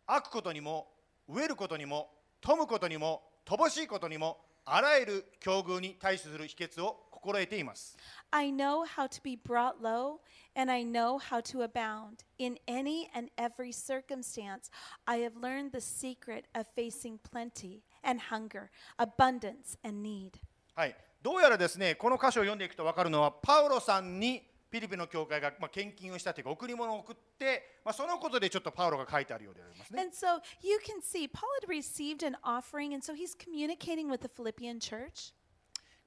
[0.07, 0.87] 悪ことにも
[1.29, 2.09] 飢えることにも
[2.41, 7.97] 富むことにも乏しいことにもあらゆる境遇に対処する秘訣を心得ています
[8.31, 10.19] I know how to be brought low,
[10.55, 12.23] and I know how to abound.
[12.37, 14.69] In any and every circumstance,
[15.05, 20.39] I have learned the secret of facing plenty and hunger, abundance and need.
[20.75, 30.01] はい、どうやらですねこの箇所を読んでいくと分かるのはパウロさんにピリピの教会が、まあ、献金をしたというか贈り物を送って、まあ、そのことでちょっとパウロが書いてあるようでありますね。
[30.01, 34.29] And so you can see Paul had received an offering, and so he's communicating with the
[34.29, 35.33] Philippian church.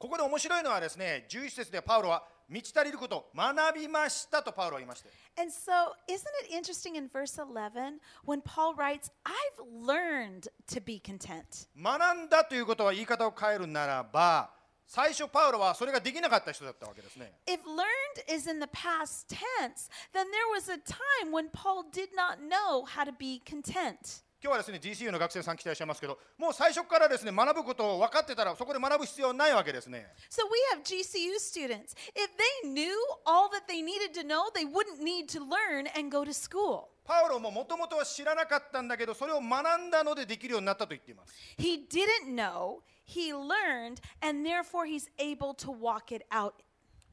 [0.03, 5.09] ここで面白いのはですね11節でパウロは満ち足りることを学びましたとパウロは言いまして
[5.41, 11.01] And so, isn't it interesting in verse 11 when Paul writes, I've learned to be
[11.01, 11.69] content?
[11.81, 14.51] 学んだということは言い方を変えるならば
[14.89, 17.35] 最初パウロはそれができなかった人だったわけですね。
[17.47, 22.41] If learned is in the past tense, then there was a time when Paul did not
[22.43, 24.25] know how to be content.
[24.45, 30.09] 今日はですね GCU の学生さん来ていらっしゃいますけどもう最初からですね学ぶことを分かってたらそこで学ぶ必要はないわけですね。
[30.29, 31.95] So we have GCU students.
[32.13, 32.91] If they knew
[33.25, 36.89] all that they needed to know, they wouldn't need to learn and go to school.
[37.05, 41.33] パウロももともとは知らなかったんだけどそれを学んだのでできるようになったと言っています。
[41.59, 46.55] He didn't know, he learned, and therefore he's able to walk it out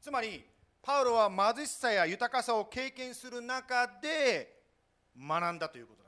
[0.00, 0.44] つまり
[0.82, 4.62] パウロは貧しさや豊かさを経験する中で
[5.16, 5.99] 学んだということ。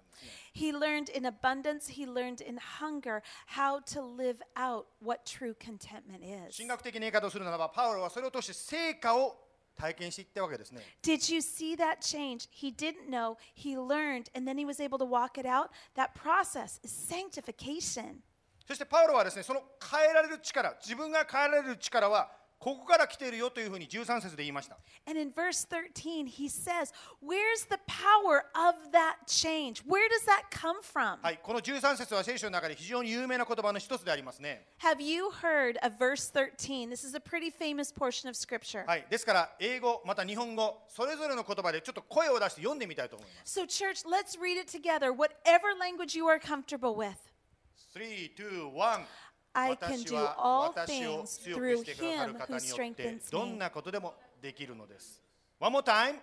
[0.53, 6.23] He learned in abundance, he learned in hunger how to live out what true contentment
[6.23, 6.55] is.
[6.55, 9.35] 神学的な言い方をするならばパウロはそれを通して成果を
[9.77, 12.47] 体験していったわけですね Did you see that change?
[12.51, 15.69] He didn't know, he learned, and then he was able to walk it out.
[15.95, 18.21] That process is sanctification.
[18.67, 22.29] そしてパウロはですねその変えられる力自分が変えられる力は
[22.62, 29.82] ここから来ているよというふうに13節で言いました And in verse 13, he says, Where's the power of that change?
[29.84, 31.18] Where does that come from?
[31.20, 36.88] はいこの13節は聖書の中で非常に有名な言葉の一つでありますね Have you heard of verse 13?
[36.88, 38.86] This is a pretty famous portion of scripture.
[38.86, 47.16] はいですから英語また日本語それぞれの言葉でちょっと声を出して読んでみたいと思います So, church, let's read it together, whatever language you are comfortable with.
[47.94, 49.00] 3、2、1
[49.54, 53.58] I can 私 do は all things through him 方 who strengthens どん me.
[53.58, 55.22] なことでもできるのです。
[55.60, 56.20] One more time.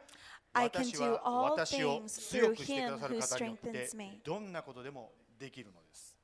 [0.53, 4.19] I can 私 do は all things 強 through him who strengthens me.
[4.23, 6.15] どんなことでもできるのです。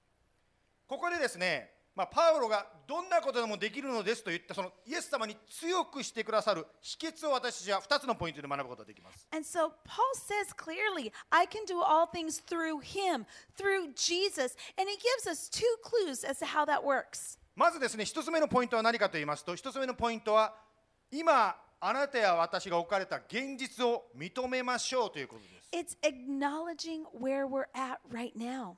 [0.88, 9.28] ここでですね、まあ、パウロがどんなことでもできるのですと言ったそのイエス様に強くしてくださる秘訣を私たちは2つのポイントで学ぶことができます。
[9.32, 13.26] And so Paul says clearly, I can do all things through him,
[13.58, 14.58] through Jesus.
[14.78, 17.40] And he gives us two clues as to how that works.
[17.56, 20.54] まずですね、一つ目のポイントは何かと言いますと、一つ目のポイントは、
[21.10, 25.70] 今、あなたや私が置かれた現実を認めましょうということです。
[25.72, 28.76] It's acknowledging where we're at right now.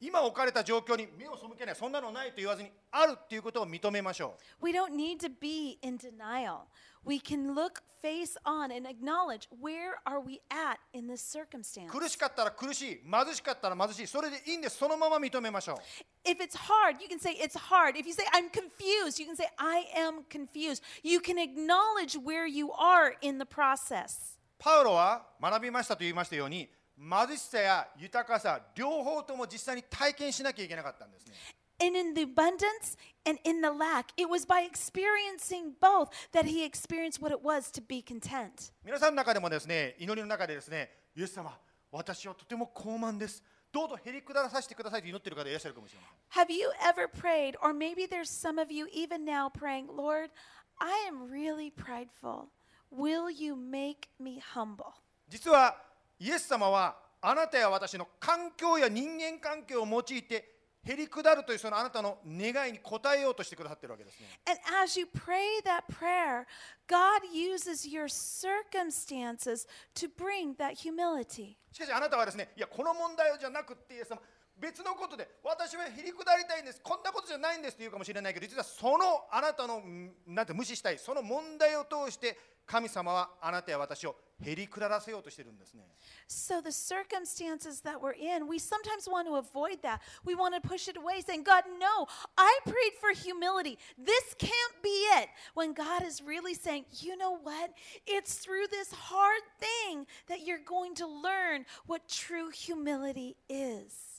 [0.00, 4.64] 今置かれた状況に目を背けない、そんなのないと言わずに、あるっていうことを認めましょう。
[4.64, 6.66] We don't need to be in denial.
[7.04, 11.88] We can look face on and acknowledge where are we at in this circumstance.
[11.88, 16.28] 苦しかったら苦しい、貧しかったら貧しい、それでいいんです、そのまま認めましょう。
[16.28, 17.96] If it's hard, you can say it's hard.
[17.96, 20.82] If you say I'm confused, you can say I am confused.
[21.02, 24.38] You can acknowledge where you are in the process.
[24.58, 31.34] パウロは学びましたと言いましたように、貧しさや豊かさ、両方とも実際に体験しなきゃいけなかったんですね。
[31.80, 37.22] And in the abundance and in the lack, it was by experiencing both that he experienced
[37.22, 38.72] what it was to be content.
[38.84, 41.56] 皆さんの中でもですね、祈りの中でですね、イエス様、
[41.92, 43.44] 私はとても高慢です。
[43.70, 46.44] どうぞへりくだらさせてくださいと祈っている方いらっしゃるかもしれません。
[46.44, 50.30] Have you ever prayed, or maybe there's some of you even now praying, Lord,
[50.78, 52.48] I am really prideful.
[52.90, 54.94] Will you make me humble?
[55.28, 55.76] 実は
[56.18, 64.40] イエス様はあなたや私の環境や人間関係を用いてへりくだるというそのあなたの願いに応えようとしてくださっているわけですね。
[64.46, 66.46] And as you pray that prayer,
[66.86, 71.56] God uses your circumstances to bring that humility.
[71.72, 74.20] しかしあなたはですね、いや、この問題じゃなくってイエス様、
[74.56, 85.83] 別のことで私はへりくだりたいんです、こんなことじゃないんですって言うかもしれないけど、実はそのあなたのんなんて無視したい、その問題を通して神様はあなたや私をへりくだらせようとしてるんですね。
[86.27, 89.99] So, the circumstances that we're in, we sometimes want to avoid that.
[90.25, 92.07] We want to push it away, saying, God, no,
[92.37, 93.77] I prayed for humility.
[93.97, 95.29] This can't be it.
[95.53, 97.71] When God is really saying, you know what?
[98.05, 104.13] It's through this hard thing that you're going to learn what true humility is.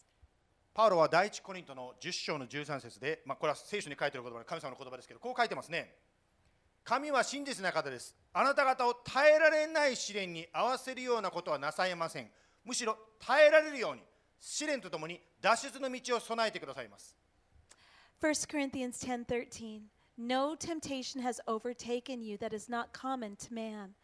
[0.75, 5.95] パウロは第一コリントの10章の13節で、まあ、これは聖書に書いてある言葉で神様の言葉ですけど、こう書いてますね。
[6.89, 8.15] 神は真実な方です。
[8.33, 12.31] あなた方を耐えられない試練に合わせるようなことはなさいません。
[12.65, 14.03] むしろ耐えられるように、
[14.41, 17.17] 試練とともに脱出の道を備えてくださいます。
[18.21, 19.83] 1 Corinthians 10:13
[20.17, 23.95] No temptation has overtaken you that is not common to man.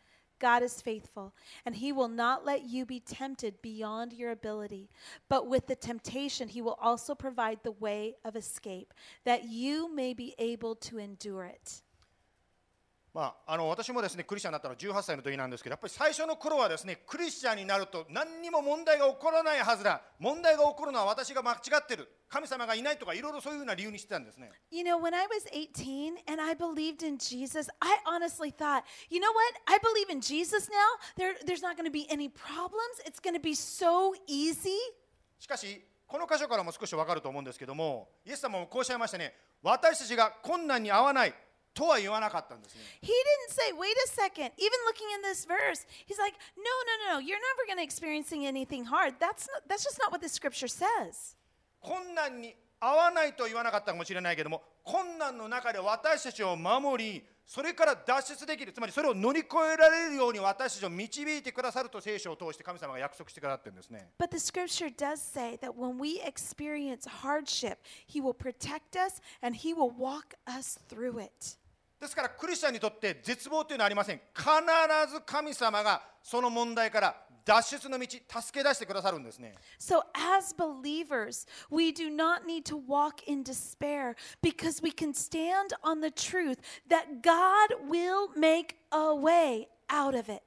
[0.40, 1.34] God is faithful,
[1.64, 4.88] and he will not let you be tempted beyond your ability.
[5.28, 10.14] But with the temptation, he will also provide the way of escape, that you may
[10.14, 11.82] be able to endure it.
[13.15, 28.83] まあ、あの私もですねクリスチャンになったのは18歳の時なんですけどやっぱり最初の頃はですねクリスチャンになると何にも問題が起こらないはずだ問題が起こるのは私が間違ってる神様がいないとかいろいろそういうふうな理由にしてたんですね You know, when I was 18 and I believed in Jesus, I honestly thought,
[29.09, 29.63] you know what?
[29.65, 30.75] I believe in Jesus now.
[31.15, 32.99] There, there's not going to be any problems.
[33.05, 34.75] It's going to be so easy.
[35.39, 41.33] しかしこの箇所からも少し分かると思うんですけどもイエス様もこうおっしゃいましたね私たちが困難に合わない
[41.75, 44.51] とは言わなかったんですね He didn't say, wait a second.
[44.57, 47.19] Even looking in this verse, he's like, no, no, no, no.
[47.19, 49.15] You're never going to experiencing anything hard.
[49.19, 51.35] That's not, that's just not what the scripture says.
[51.81, 69.21] 困難に合わないとは言わなかったかもしれないけども困難の中で私たちを守りそれから脱出できるつまりそれを乗り越えられるように私たちを導いてくださると聖書を通して神様が約束してくださってるんですね But the scripture does say that when we experience hardship, he will protect us
[69.41, 71.57] and he will walk us through it.
[71.99, 74.45] ですからクリスチャンにとって絶望というのはありません必
[75.11, 85.73] ず神様がその問題から脱出の道助け出してくださるんですね So, as believers, we do not need to walk in despair because we can stand
[85.83, 86.57] on the truth
[86.89, 90.41] that God will make a way out of it.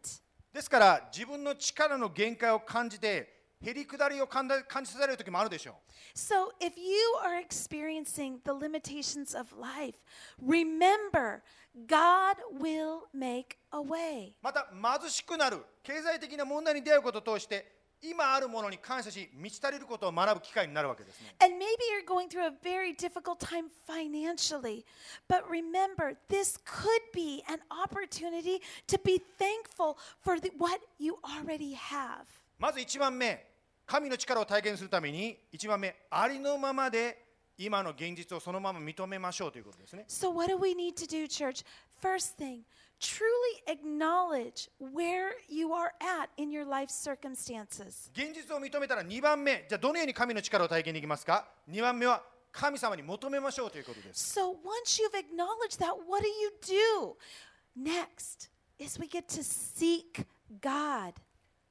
[0.53, 5.75] ですから自分の力の限界を感じてへりくだりを感じ感じさせられる時もあるでしょう
[6.15, 9.97] So, if you are experiencing the limitations of life,
[10.41, 11.43] remember
[11.87, 14.35] God will make a way.
[14.43, 14.69] また
[15.01, 24.85] 貧しくなる経済的な問題に出会うことを通して今あるものに感謝し満ち足りることを学ぶ機会になるわけですね And maybe you're going through a very difficult time financially,
[25.29, 31.75] but remember, this could be an opportunity to be thankful for the, what you already
[31.75, 32.27] have.
[32.59, 33.48] まず1番目
[33.89, 37.25] 神の力を体験するために1番目ありのままで
[37.57, 41.65] 今の現実をそのまま認めましょうということですね So, what do we need to do, church?
[42.01, 42.61] First thing,
[43.01, 43.25] truly
[43.67, 48.11] acknowledge where you are at in your life circumstances.
[48.13, 52.23] 現実を認めたら2番目じゃあどのように神の力を体験できますか2番目は
[52.53, 57.17] 神様に求めましょうということです So, once you've acknowledged that, what do you do?
[57.75, 60.27] Next is we get to seek
[60.61, 61.15] God.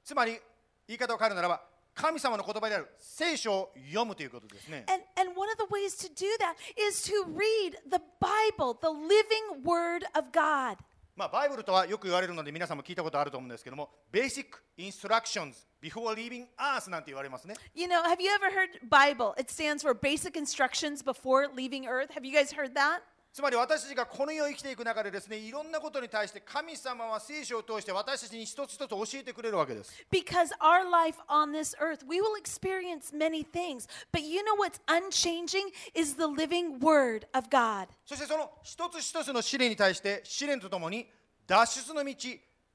[0.04, 0.40] つまり
[0.88, 6.55] 言い方を変えるならば神様の言葉である聖書を読むということですね And, and one of the ways to do that
[6.89, 10.79] is to read the Bible, the living Word of God.
[11.15, 14.47] まあ、バイブルとはよく言われるので皆さんも聞いたことあると思うんですけども Basic
[14.79, 19.35] Instructions Before Leaving Earth なんて言われますね You know, have you ever heard Bible?
[19.39, 22.11] It stands for Basic Instructions Before Leaving Earth.
[22.15, 23.03] Have you guys heard that?
[23.38, 33.88] つまり私たちがこの世を生きていく中でですねいろんなことに対して神様は聖書を通して私たちに一つ一つ教えてくれるわけです Because our life on this earth, we will experience many things.
[34.12, 37.90] But you know what's unchanging is the living Word of God.
[38.08, 41.06] そしてその一つ一つの試練に対して試練とともに
[41.46, 42.16] 脱出の道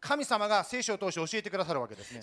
[0.02, 2.20] 神様が聖書を通して教えてくださるわけですね。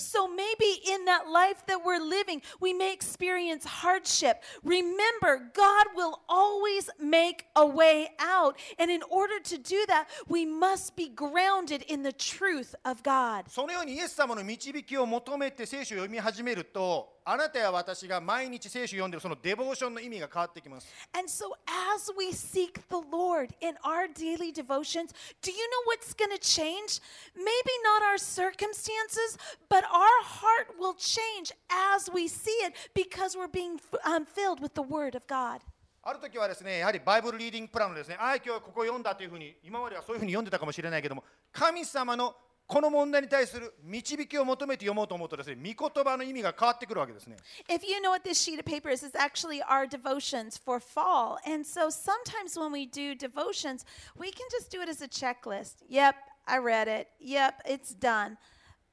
[13.50, 21.54] そのようにイエス様の導きを求めて聖書を読み始めると、あなたや私が毎日聖書を読んでるそのデボーションの意味が変わってきます And so,
[21.96, 26.40] as we seek the Lord in our daily devotions, do you know what's going to
[26.40, 27.02] change?
[27.36, 29.38] Maybe not our circumstances,
[29.70, 34.74] but our heart will change as we see it because we're being um, filled with
[34.74, 35.62] the Word of God.
[36.02, 42.36] ある時はですねやはりバイブルリーディングプランのですねああ今日はここ読んだというふうに今まではそういうふうに読んでたかもしれないけども神様の
[42.69, 47.37] この問題に対する導きを求めて読もうと思うとですね御言葉の意味が変わってくるわけですね
[47.69, 51.39] If you know what this sheet of paper is, it's actually our devotions for fall.
[51.47, 53.85] And so sometimes when we do devotions,
[54.17, 55.83] we can just do it as a checklist.
[55.89, 56.17] Yep,
[56.47, 57.09] I read it.
[57.21, 58.39] Yep, it's done.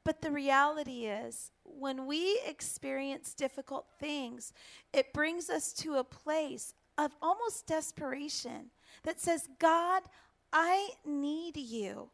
[0.04, 4.52] But the reality is, when we experience difficult things,
[4.94, 8.72] it brings us to a place of almost desperation
[9.04, 10.04] that says, God,
[10.52, 12.10] I need you.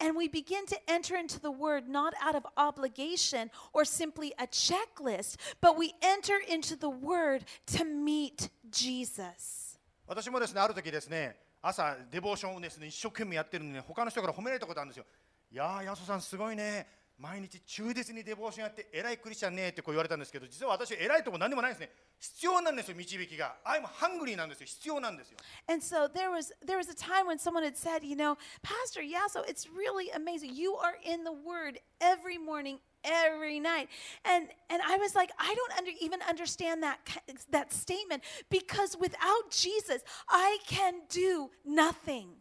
[0.00, 4.46] And we begin to enter into the word not out of obligation or simply a
[4.46, 9.78] checklist, but we enter into the word to meet Jesus.
[10.06, 15.04] 私もですねある時ですね朝デボーションをですね一生懸命やってるのに、ね、他の人から褒められたことあるんですよ
[15.52, 16.86] いやーヤソさんすごいね
[17.20, 25.36] 毎日忠実にデボーションやって偉いクリスチャンねってこう言われたんですけど実は私偉いとこ何でもないですね必要なんですよ導きが I'm hungry なんですよ必要なんですよ
[25.68, 29.02] And so there was there was a time when someone had said, you know, Pastor
[29.02, 30.54] Yasso, it's really amazing.
[30.54, 33.88] You are in the Word every morning, every night,
[34.24, 38.96] and and I was like, I don't under, even understand that ki- that statement because
[38.98, 42.40] without Jesus, I can do nothing.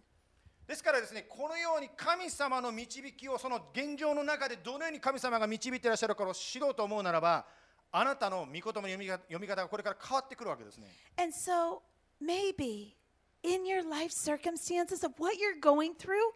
[0.66, 7.44] ですからですねこのように神様の導きをその現状の中でどのように神様が導いていらっしゃるかを知ろうと思うならば
[7.92, 11.82] あなたの御言葉の読みが読み方がこれから変わってくるわけですね And so
[12.20, 12.94] maybe
[13.44, 16.32] in your life circumstances of what you're going through,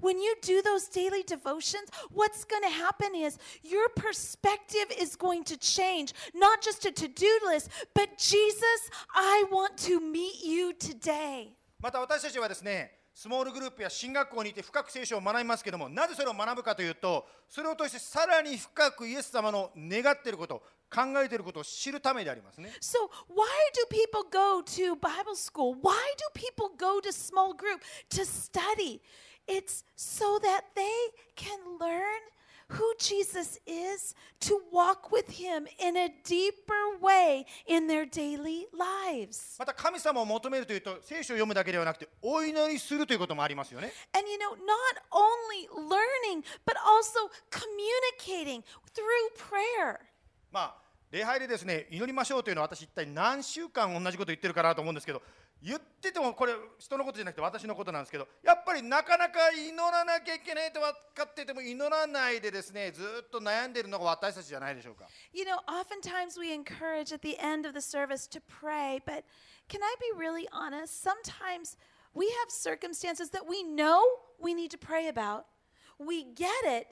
[0.00, 5.44] when you do those daily devotions, what's going to happen is your perspective is going
[5.44, 6.14] to change.
[6.34, 11.52] Not just a to do list, but Jesus, I want to meet you today.
[11.80, 22.98] また私たちはですねスモールグループや進学校にいて深く聖書を学びますけどもなぜそれを学ぶかというとそれを通してさらに深くイエス様の願っていること考えていることを知るためでありますね So,
[23.28, 25.74] why do people go to Bible school?
[25.80, 27.80] Why do people go to small group
[28.10, 29.00] to study?
[29.46, 30.82] It's so that they
[31.34, 32.20] can learn
[32.71, 39.57] who Jesus is, to walk with him in a deeper way in their daily lives.
[39.59, 49.99] また神様を求めるというと聖書を読むだけではなくてお祈りするということもありますよね And you know, not only learning, but also communicating through prayer.
[50.51, 55.21] まあ礼拝でですね祈りましょうというのは私一体何週間同じこと言ってるかなと思うんですけど
[55.64, 69.22] 言っててもこれ人のことじゃなくて私のことなんですけどやっぱりなかなか祈らなきゃいけないと分かってても祈らないでですねずっと悩んでいるのが私たちじゃないでしょうか You know, oftentimes we encourage at the end of the service to pray, but
[69.68, 71.00] can I be really honest?
[71.00, 71.76] Sometimes
[72.12, 74.02] we have circumstances that we know
[74.40, 75.46] we need to pray about.
[75.98, 76.88] We get it.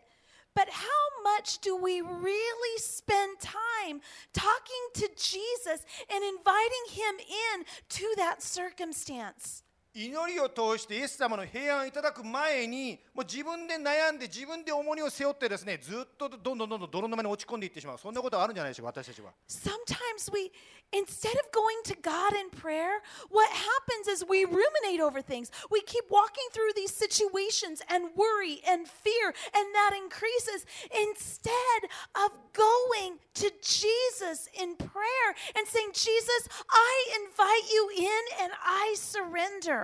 [0.60, 4.02] But how much do we really spend time
[4.34, 9.62] talking to Jesus and inviting him in to that circumstance?
[9.92, 20.52] 祈りを通してイエス様の平安をいただく前にもう自分で悩んで自分で重荷を背負ってですねずっとどんどんどんどん泥沼に落ち込んでいってしまうそんなことあるんじゃないでしょうか私たちは Sometimes we,
[20.92, 25.50] instead of going to God in prayer, what happens is we ruminate over things.
[25.70, 32.30] We keep walking through these situations and worry and fear, and that increases instead of
[32.52, 36.92] going to Jesus in prayer and saying, Jesus, I
[37.24, 39.79] invite you in and I surrender.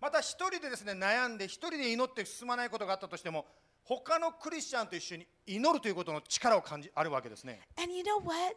[0.00, 3.46] また一人でですね悩んで一人で祈って進まないことがあったとしても
[3.84, 8.56] 他のクリスチャンと一緒に祈るということの力を感じあるわけですね And you know what?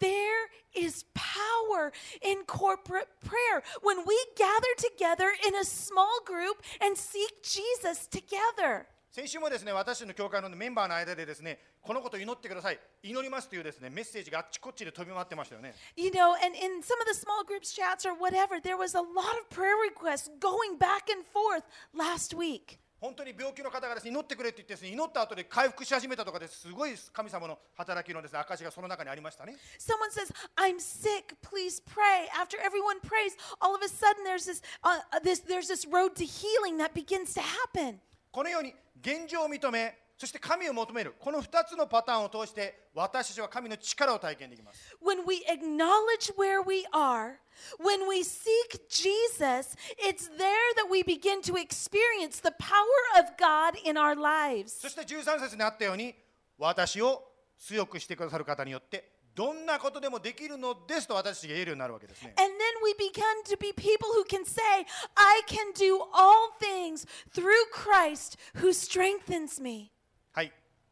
[0.00, 6.96] There is power in corporate prayer when we gather together in a small group and
[6.96, 8.86] seek Jesus together.
[9.10, 11.58] 先週もですね私の教会のメンバーの間でですね
[11.88, 19.00] このことを祈ってください祈りますというですねメッセージがあっちこっちで飛び回ってましたよね You know, and in some of the small groups chats or whatever, there was a
[19.00, 21.64] lot of prayer requests going back and forth
[21.96, 22.76] last week.
[23.00, 30.28] 本当に病気の方がですね祈ってくれって言ってですね祈った後で回復し始めたとかですごい神様の働きのですね証がその中にありましたね Someone says,
[30.60, 31.40] "I'm sick.
[31.40, 33.32] Please pray." After everyone prays,
[33.62, 36.92] all of a sudden there's this, uh, uh, this, there's this road to healing that
[36.92, 37.98] begins to happen.
[38.30, 47.38] このように現状を認めそして神を求めるこの2つのパターンを通して私たちは神の力を体験できます when we acknowledge where we are,
[47.78, 53.78] when we seek Jesus, it's there that we begin to experience the power of God
[53.84, 54.80] in our lives.
[54.80, 56.14] そして13節にあったように
[56.58, 57.22] 私を
[57.56, 67.06] 強くしてくださる方によってどんなことでもできるのですと私たちが言えるようになるわけですね And then we begin to be people who can say, I can do all things
[67.32, 69.92] through Christ who strengthens me.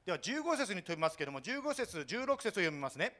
[0.06, 3.12] では15節に飛びますけれども15節16節を読みますね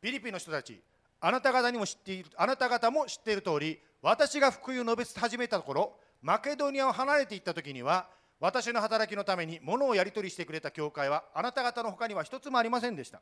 [0.00, 0.80] フィリピンの人たち
[1.20, 8.06] あなた方にも知っているあなた方も知っている通り私が福音を述べ始めた頃マケドニアを離れていった時には
[8.38, 13.20] 私の働きのために物をやり取りしてくれた教会はあなた方の他には一つもありませんでした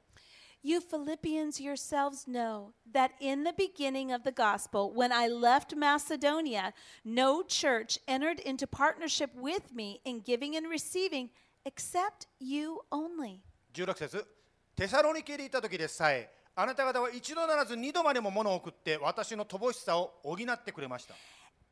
[0.63, 6.75] You Philippians yourselves know that in the beginning of the gospel, when I left Macedonia,
[7.05, 11.31] no church entered into partnership with me in giving and receiving
[11.69, 13.41] except you only.
[13.75, 14.27] 16節
[14.75, 21.15] テサロニケにいた時でさえあなた方は一度ならず二度までも物を送って私の乏しさを補ってくれました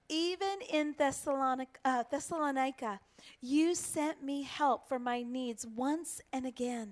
[0.09, 3.01] Even in Thessalonica, uh, Thessalonica,
[3.43, 6.91] you sent me help for my needs once and again.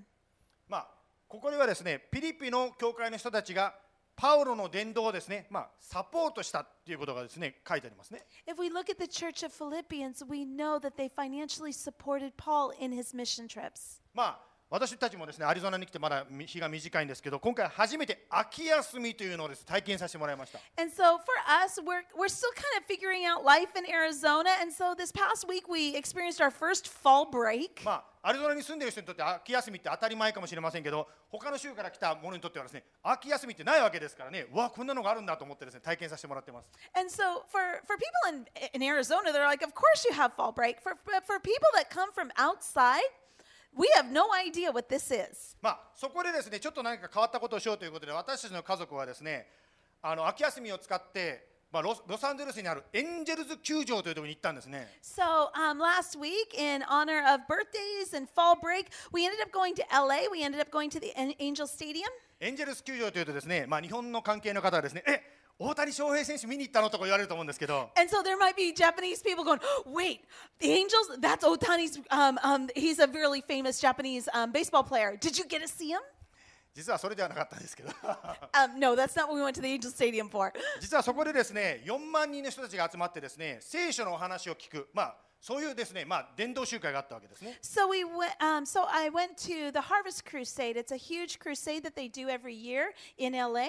[0.68, 0.88] まあ
[1.28, 3.74] ここではですねピリピの教会の人たちが
[4.16, 12.72] パウロの伝道をですねまあサポートしたっていうことがですね書いてありますね If we look at the church of Philippians, we know that they financially supported Paul
[12.80, 14.00] in his mission trips.
[14.14, 24.50] まあ私たちもですねアリゾナに来てまだ日が短いんですけど今回初めて秋休みというのをです体験させてもらいました And so for us, we're, we're still kind of figuring out life in Arizona.
[24.60, 27.84] And so this past week, we experienced our first fall break.
[27.84, 40.32] まあアリゾナに住んでいる人にとって秋休みって当たり前かもしれませんけど他の州から来た者にとってはですね秋休みってないわけですからねうわこんなのがあるんだと思ってですね体験させてもらってます And so for, for people in, in Arizona, they're like, of course you have
[40.38, 40.80] fall break.
[40.80, 43.04] For, for people that come from outside,
[43.76, 45.58] we have no idea what this is.
[45.60, 49.46] まあそこでですねちょっと何か変わったことをしようということで私たちの家族はですね
[50.00, 59.74] あの秋休みを使って、まあ、ロスロサンゼルスにあるエンジェルズ球場というところに行ったんですね So um, last week, in honor of birthdays and fall break, we ended up going
[59.74, 60.30] to LA.
[60.30, 62.06] We ended up going to the An- Angel Stadium.
[62.38, 65.20] エンジェルス球場というとですね、まあ、日本の関係の方はですねえ
[65.58, 70.20] 大谷翔平選手見に行ったのとか言われると思うんですけど And so there might be Japanese people going, wait,
[70.60, 75.16] the Angels, that's Otani's, um, um, he's a really famous Japanese um, baseball player.
[75.20, 76.00] Did you get to see him?
[76.74, 77.90] 実はそれではなかったんですけど
[78.52, 80.52] Um, no, that's not what we went to the Angel Stadium for.
[80.80, 87.58] 実はそこでですね4万人の人たちが集まってですね聖書のお話を聞くまあそういうですね、まあ、伝道集会があったわけですね。
[87.62, 88.34] So we went.
[88.40, 90.78] Um, so I went to the Harvest Crusade.
[90.78, 93.68] It's a huge crusade that they do every year in LA.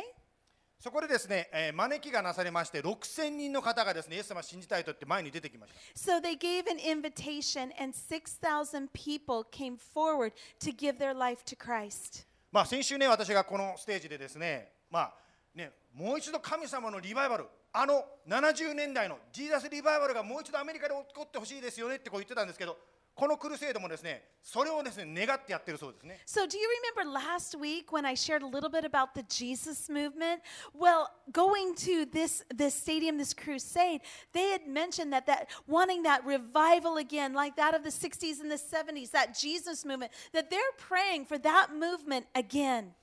[0.79, 5.79] そこでですね、えー招きがなされまして、6000人の方がですね、イエス様を信じたいと言って前に出てきました。
[5.99, 10.31] So they gave an invitation, and 6,000 people came forward
[10.61, 12.25] to give their life to Christ.
[12.55, 15.13] まあ、先週ね、私がこのステージでですね、まあ
[15.53, 22.77] ね、もう一度神様のリバイバル、あの70年代のジーザスリバイバルがもう一度アメリカで起こってほしいですよねってこう言ってたんですけど、
[23.15, 26.19] このクルセイドもですね、それをですね、願ってやってるそうですね。
[26.25, 30.41] So, do you remember last week when I shared a little bit about the Jesus movement?
[30.73, 34.01] Well, going to this this stadium, this crusade,
[34.33, 38.51] they had mentioned that that wanting that revival again, like that of the 60s and
[38.51, 42.93] the 70s, that Jesus movement, that they're praying for that movement again.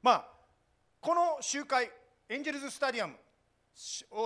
[0.00, 0.28] まあ、
[0.98, 1.90] この集会、
[2.30, 3.16] エンジェルズ・スタディアム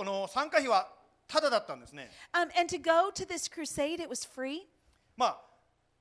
[0.05, 0.87] の参加費は
[1.27, 2.09] タダだったんですね。
[2.31, 4.67] Um, and to go to this crusade, it was free.
[5.15, 5.41] まあ、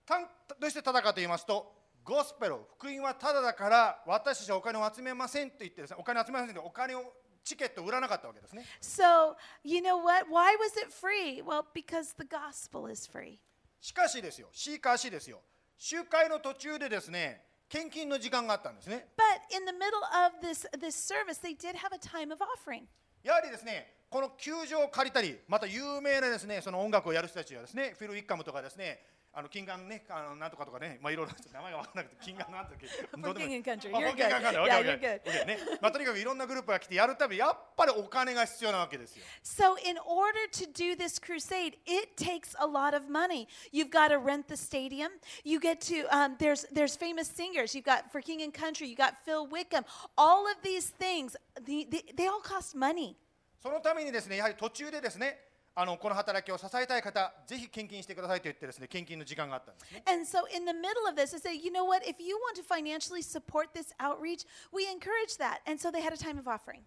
[0.06, 7.12] たんどうしてタダかと言いますと、ゴスペル、福音はタダだから、私たちはお金を集めませんと言ってですね、お金を集めませんとお金を、
[7.44, 8.64] チケットを売らなかったわけですね。
[8.80, 10.26] So, you know what?
[10.30, 11.42] Why was it free?
[11.42, 13.38] Well, because the gospel is free.
[13.80, 15.42] しかしですよ、しかしですよ、
[15.76, 19.08] 集会の途中でですね、献金の時間があったんですね。
[19.16, 22.86] But in the middle of this this service, they did have a time of offering.
[23.22, 29.00] やはりですね、この球場を借りたり、また有名なですね、その音楽をやる人たちはですね、フィル・ウィッカムとかですね、
[29.34, 32.80] あのキンガンね、あのなんとかとかね、まあいろいろ名前がわからなくて、キンガンなんとか。
[33.16, 33.96] どうでもいい King and Country.
[33.96, 34.52] あ You're King and good.
[34.52, 34.66] Country.
[34.66, 35.20] Yeah, Okay, you're okay.
[35.24, 35.32] good.
[35.32, 39.24] Okay ねまあとにかくいろんなグループが来てやるたび、やっぱりお金が必要なわけですよ。
[39.42, 43.48] So, in order to do this crusade, it takes a lot of money.
[43.72, 45.12] You've got to rent the stadium.
[45.44, 47.74] You get to um, there's there's famous singers.
[47.74, 48.86] You've got for King and Country.
[48.86, 49.86] You got Phil Wickham.
[50.18, 51.34] All of these things,
[51.64, 53.16] the, the, they all cost money.
[53.62, 55.38] そのためにですね、やはり途中でですね、
[55.76, 60.02] あのこの働きを支えたい方、ぜひ献金してくださいと言ってですね、献金の時間があったんですね。
[60.04, 62.04] And so, in the middle of this, I say, you know what?
[62.04, 65.60] If you want to financially support this outreach, we encourage that.
[65.64, 66.82] And so, they had a time of offering.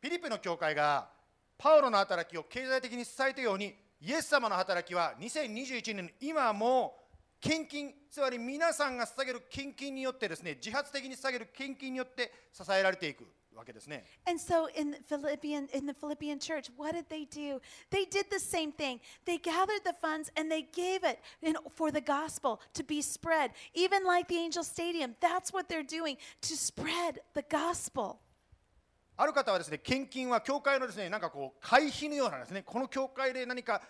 [0.00, 1.08] フィリピンの教会が
[1.56, 6.96] パウロの働きを経済的に支えたように、イエス様の働きは2021年の今も
[7.40, 13.24] 献金、つまり皆さんが捧げる献金によってですね、自発的に捧げる献金によって支えられていく
[13.54, 14.04] わけですね。
[14.26, 17.60] And so in the Philippian in the Philippian church, what did they do?
[17.90, 19.00] They did the same thing.
[19.24, 23.52] They gathered the funds and they gave it in, for the gospel to be spread.
[23.74, 28.20] Even like the Angel Stadium, that's what they're doing to spread the gospel.
[29.16, 33.82] ある方はですね、献金は教会のですね、なんかこう会費のようなですね、この教会で何か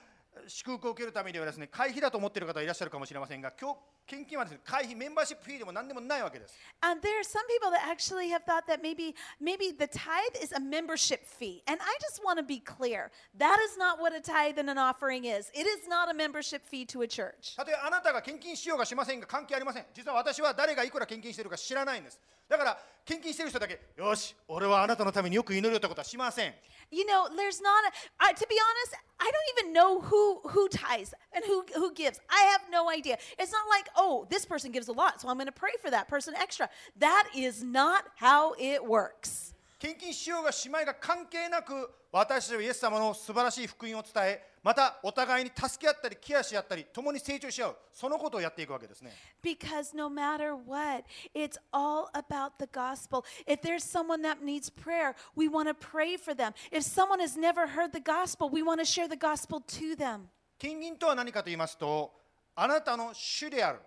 [0.46, 3.76] 祝福を受けるためにはですね、会費だと思っている方いらっしゃるかもしれませんが、教
[4.06, 6.54] 献金はですね、会費、メンバーシップフィーでも何でもないわけです。
[6.80, 10.60] And there are some people that actually have thought that maybe maybe the tithe is a
[10.60, 11.62] membership fee.
[11.66, 13.10] And I just want to be clear.
[13.38, 15.50] That is not what a tithe and an offering is.
[15.54, 17.56] It is not a membership fee to a church.
[17.56, 22.20] たとえあなたが献金しようがしませんが関係ありません実は私は誰がいくら献金しているか知らないんです
[22.50, 26.52] だから献金している人だけよし俺はあなたのためによく祈るよってことはしません
[26.92, 30.68] You know, there's not a, I, to be honest, I don't even know who who
[30.68, 32.18] tithes and who who gives.
[32.28, 33.16] I have no idea.
[33.38, 35.88] It's not like, oh, this person gives a lot, so I'm going to pray for
[35.92, 36.68] that person extra.
[36.98, 39.54] That is not how it works.
[39.78, 51.04] 献金しようがしまいが関係なく私たちはイエス様の素晴らしい福音を伝えまたお互いに助け合ったりケアし合ったり共に成長し合うそのことをやっていくわけですね Because no matter what,
[51.34, 53.24] it's all about the gospel.
[53.46, 56.52] If there's someone that needs prayer, we want to pray for them.
[56.70, 60.28] If someone has never heard the gospel, we want to share the gospel to them.
[60.58, 62.12] 金銀とは何かと言いますと
[62.54, 63.80] あなたの主である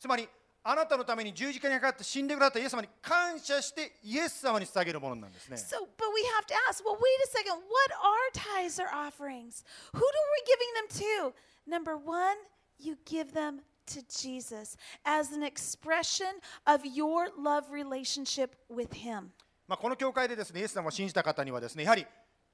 [0.00, 0.28] つまり
[0.68, 7.62] あなたのために十字架にかかって死んでくださったイエス様に感謝してイエス様に捧げるものなんですね So, but we have to ask well, wait a second.
[7.70, 9.62] What are tithes or offerings?
[9.92, 11.34] Who do we giving them to?
[11.70, 12.36] Number one,
[12.80, 19.30] you give them to Jesus as an expression of your love relationship with Him.
[19.68, 22.04] まあ、この教会でですねイエス様を信じた方にはですねやはり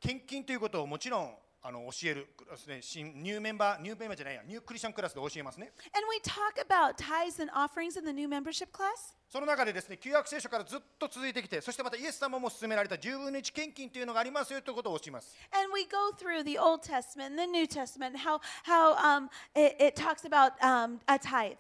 [0.01, 1.35] 献金ということをもちろん
[1.65, 9.15] あの教えるですね新ニューメンバーニューメンバーじゃないやニュークリスチャンクラスで教えますね And we talk about tithes and offerings in the new membership class.
[9.29, 19.31] その中でですね旧約聖書からずっと続いてきてそしてまたイエス様も勧められた10分の1献金というのがありますよということを教えます And we go through the Old Testament and the New Testament, how, how um,
[19.55, 21.59] it, it talks about um, a tithe.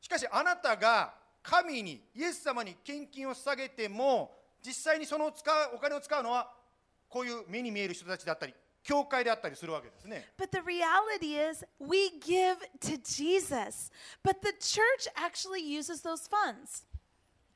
[0.00, 1.12] しかしあなたが
[1.42, 4.32] 神にイエス様に献金を捧げても
[4.64, 6.50] 実際にその使うお金を使うのは
[7.08, 8.54] こういう目に見える人たちだったり
[8.86, 13.90] 教会であったりするわけですね But the reality is, we give to Jesus.
[14.22, 16.86] But the church actually uses those funds.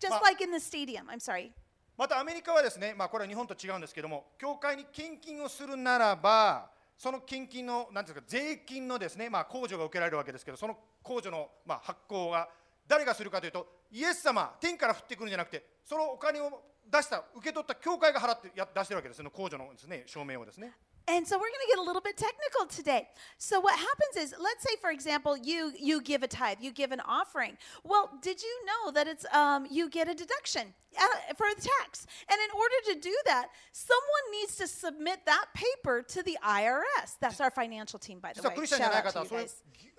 [0.00, 1.08] Just like in the stadium.
[1.08, 1.52] I'm sorry.
[1.96, 12.48] またアメリカはですね、まあ、これは日本と違うんですけども教会に献金をするならばその献金のなんていうか税金のですね、まあ、控除が受けられるわけですけどその控除の、まあ、発行が
[12.88, 16.50] 誰がするかというとイエス様天から降ってくるんじゃなくてそのお金を
[16.90, 20.72] 出した受け取った教会が払ってや出してるわけですその控除のですね証明をですね
[21.09, 23.07] And so we're going to get a little bit technical today.
[23.37, 26.91] So what happens is, let's say, for example, you you give a tithe, you give
[26.91, 27.57] an offering.
[27.83, 32.07] Well, did you know that it's um, you get a deduction uh, for the tax?
[32.27, 37.17] And in order to do that, someone needs to submit that paper to the IRS.
[37.21, 38.55] That's our financial team, by the 実は way.
[38.55, 39.45] クリスチャンじゃ Shout ない out 方 to は you そういう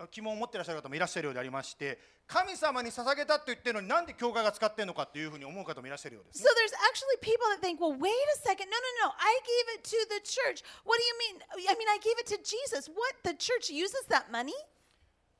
[0.02, 0.08] guys.
[0.10, 6.43] 疑問を持っていらっしゃる方もいらっしゃるようでありまして 神様に捧げたと言ってるのになんで教会が使ってるのかというふうに思う方もいらっしゃるようです、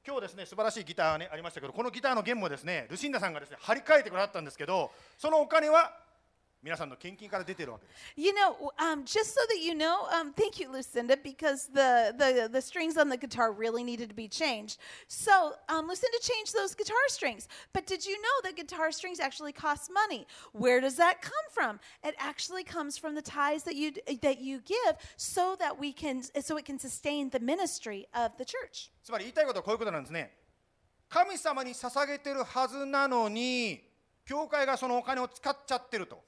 [0.06, 5.96] 今日ですね素晴らしいギター、ね、ありましたけど、このギターの弦もですねルシンダさんがですね張り替えてくださったんですけど、そのお金は
[6.67, 12.49] 皆さんの献金から出てるわけです You know, um, just so that you know, um, thank you, Lucinda, because the, the,
[12.51, 14.81] the strings on the guitar really needed to be changed.
[15.07, 17.47] So um, Lucinda changed those guitar strings.
[17.73, 20.27] But did you know that guitar strings actually cost money?
[20.53, 21.79] Where does that come from?
[22.03, 26.23] It actually comes from the tithes that you that you give, so that we can
[26.43, 28.91] so it can sustain the ministry of the church.
[29.05, 30.33] つまり言いたいことはこういうことなんですね
[31.09, 33.81] 神様に捧げてるはずなのに
[34.25, 36.19] 教会がそのお金を使っちゃってると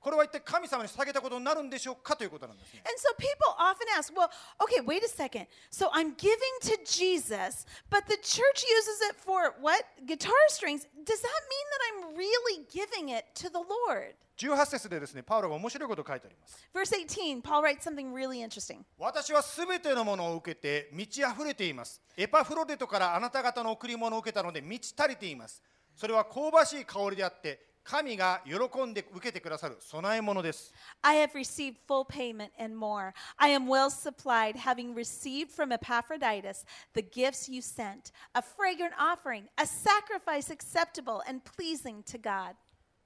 [0.00, 4.30] これは一体神様に捧げたことになるんでしょうかということなんですね And so people often ask, well,
[4.62, 5.46] okay, wait a second.
[5.70, 9.84] So I'm giving to Jesus, but the church uses it for what?
[10.06, 10.86] Guitar strings.
[11.04, 14.14] Does that mean that I'm really giving it to the Lord?
[14.38, 18.84] 18節でですねパウロが面白いことを書いてあります Verse 18, Paul writes something really interesting.
[18.96, 25.60] 私はすべてのものを受けて満ち溢れていますエパフロデトからあなた方の贈り物を受けたので満ち足りています
[25.96, 33.14] それは香ばしい香りであって神が喜んで受けてくださる備え物です I have received full payment and more.
[33.38, 39.44] I am well supplied, having received from Epaphroditus the gifts you sent, a fragrant offering,
[39.56, 42.54] a sacrifice acceptable and pleasing to God.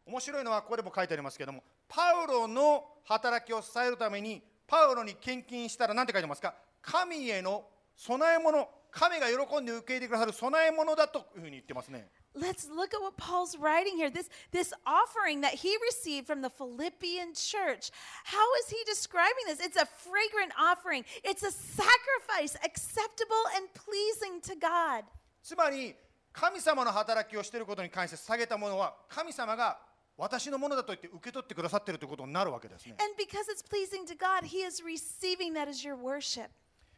[0.05, 7.63] 面白いのはここでも書いてありますけどもパウロの働きを支えるためにパウロに献金したら何て書いてますか神への
[7.95, 14.12] 備え物神が喜んで受け入れてくださる備え物だというふうに言ってますね Let's look at what Paul's writing here.
[14.12, 17.90] This, this offering that he received from the Philippian church.
[18.26, 19.60] How is he describing this?
[19.60, 25.04] It's a fragrant offering, it's a sacrifice acceptable and pleasing to God.
[25.42, 25.96] つまり
[26.34, 29.80] 神様の働きをしていることに関して捧げたものは神様が
[30.18, 36.50] 私のものだと言って受け取ってくださっているということになるわけですね And because it's pleasing to God, he is receiving that as your worship.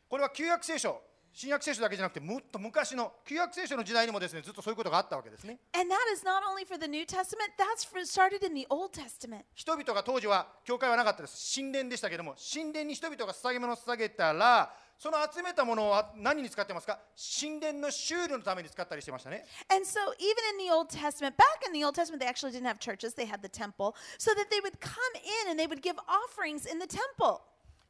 [0.09, 1.01] これは旧約聖書
[1.34, 8.64] 新約聖書だけじゃなくてもっと昔の旧約聖書の時代にもですねずっとそういうことがあったわけですね And that is not only for the New Testament, that's for, started in the
[8.70, 9.42] Old Testament.
[9.56, 17.00] 人々が当時は教会はなかったです神殿でしたけども神殿に人々が捧げ物を捧げたらその集めたものは何に使ってますか
[17.42, 22.68] 神殿の修理のために使ったりしてましたね And so, even in the Old Testament, back in the Old Testament, they actually didn't
[22.68, 25.82] have churches, they had the temple, so that they would come in and they would
[25.82, 27.42] give offerings in the temple.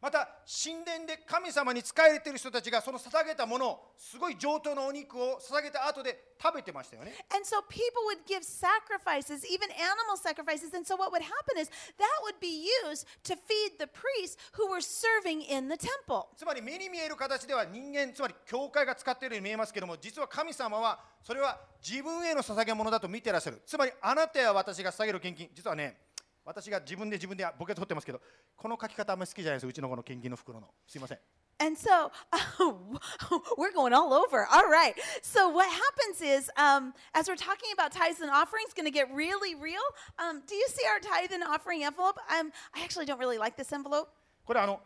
[0.05, 10.77] また神殿で神様に仕えれている人たちがその捧げたものをすごい上等のお肉を捧げた後で食べてましたよね And so, people would give sacrifices, even animal sacrifices.
[10.77, 14.69] And so, what would happen is that would be used to feed the priests who
[14.69, 16.29] were serving in the temple.
[16.37, 25.97] つまり目に見える形では人間つまり教会が使っているように見えますけども実は神様はそれは自分への捧げ物だと見てらっしゃるつまりあなたや私が捧げる献金実はね
[26.45, 28.21] 私が自分で自分でボケ取ってますけど
[28.57, 31.19] この書き方あんまり好きじゃないですうちのこの献金の袋のすいません
[31.61, 32.11] And so
[33.57, 34.45] we're going all over.
[34.53, 34.95] All right.
[35.23, 39.07] So what happens is, um, as we're talking about tithes and offerings, going to get
[39.15, 39.87] really real.
[40.19, 42.19] Um, do you see our tithe and offering envelope?
[42.29, 44.09] Um, I actually don't really like this envelope.
[44.45, 44.81] これあの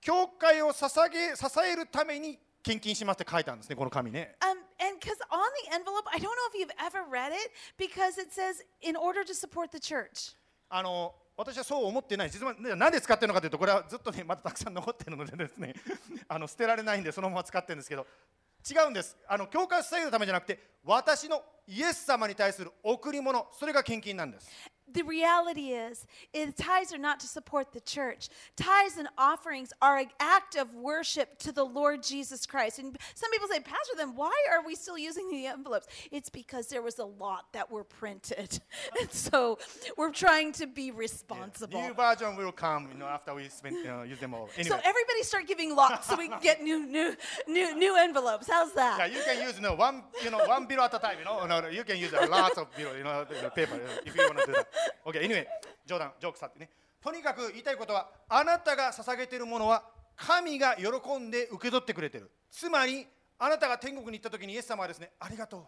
[0.00, 7.52] 教会を捧げ支えるために献金しますって書いてあるんですねこの紙ね Um, and because on the envelope, I don't know if you've ever read it,
[7.78, 10.34] because it says in order to support the church.
[10.68, 12.30] あの私はそう思ってない。
[12.30, 15.74] 実はねなんで使ってるのかというとこれはずっとね まだたくさん残ってるのでですね
[16.28, 18.06] あの捨てられないんでそのまま使ってるんですけど
[18.68, 19.16] 違うんです。
[19.28, 24.50] あの教会を支えるためじゃなくて私のイエス様に対する贈り物それが献金なんです。
[24.92, 28.28] The reality is, is tithes are not to support the church.
[28.56, 32.78] Tithes and offerings are an act of worship to the Lord Jesus Christ.
[32.78, 35.88] And some people say, Pastor, then why are we still using the envelopes?
[36.12, 38.60] It's because there was a lot that were printed.
[39.00, 39.58] and so
[39.96, 41.82] we're trying to be responsible.
[41.82, 45.22] New version will come you know, after we spend, uh, use them all So everybody
[45.22, 47.16] start giving lots so we can get new, new,
[47.48, 48.46] new, new envelopes.
[48.48, 50.98] How's that yeah, you can use you know, one, you know, one bill at a
[50.98, 53.80] time you know no, no, you can use a lot of bill you know, paper
[54.04, 54.68] if you want to do that
[55.04, 55.46] okay anyway
[55.86, 56.70] 冗談ジョークさってね
[57.02, 59.84] とにかく言いたいことはあなたが捧げているものは
[60.16, 63.06] 神が喜んで受け取ってくれてるつまり
[63.38, 65.62] あなたが天国に行った時にイエス様はですねありがとう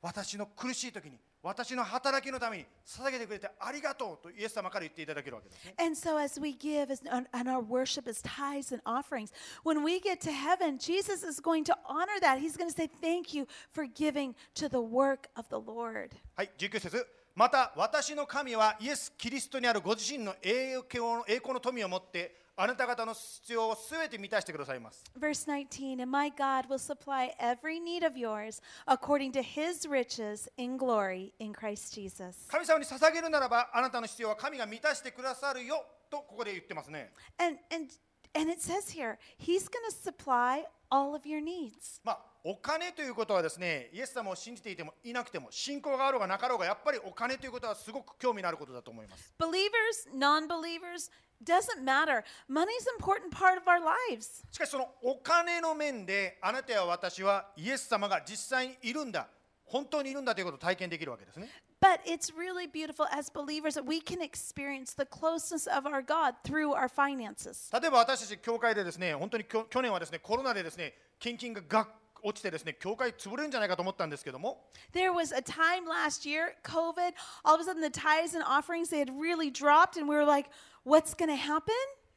[0.00, 9.32] 私の苦しい時に私の働きのために捧げてくれてありがとうとイエス様から言っていただけるわけですね And so, as we give as, and our worship is tithes and offerings,
[9.64, 12.38] when we get to heaven, Jesus is going to honor that.
[12.38, 16.10] He's going to say, Thank you for giving to the work of the Lord.
[16.36, 17.06] はい19節
[17.38, 30.48] また私の神はイエス・キリストにあるご自身の栄光の栄光の富を持ってあなた方の必要をすべて満たしてくださいます Verse 19 And my God will supply every need of yours according to his riches
[30.56, 32.48] in glory in Christ Jesus.
[32.50, 37.86] 神様に捧げるならばあなたの必要は神が満たしてくださるよとここで言ってますね And, and,
[38.34, 42.00] and it says here, he's going to supply all of your needs.
[42.02, 42.18] まあ
[42.50, 51.10] お金ということはですねイエス様を信じていてもいなくても信仰があろうがなかろうがやっぱりお金ということはすごく興味のあることだと思います Believers, non believers,
[51.44, 52.24] doesn't matter.
[52.48, 53.78] Money's an important part of our
[54.10, 54.42] lives.
[54.50, 59.28] しかしそのお金の面であなたや私はイエス様が実際にいるんだ
[59.66, 61.50] 本当にいるんだということを体験できるわけですね
[61.82, 66.34] But it's really beautiful as believers that we can experience the closeness of our God
[66.44, 67.70] through our finances.
[67.78, 71.86] 例えば私たち教会でですね本当に去年はですねコロナでですね献金がが
[72.22, 77.14] 落ちてですね教会潰れるんじゃないかと思ったんですけども There was a time last year, COVID,
[77.44, 80.24] all of a sudden the tithes and offerings they had really dropped, and we were
[80.24, 80.50] like,
[80.84, 81.74] what's going to happen?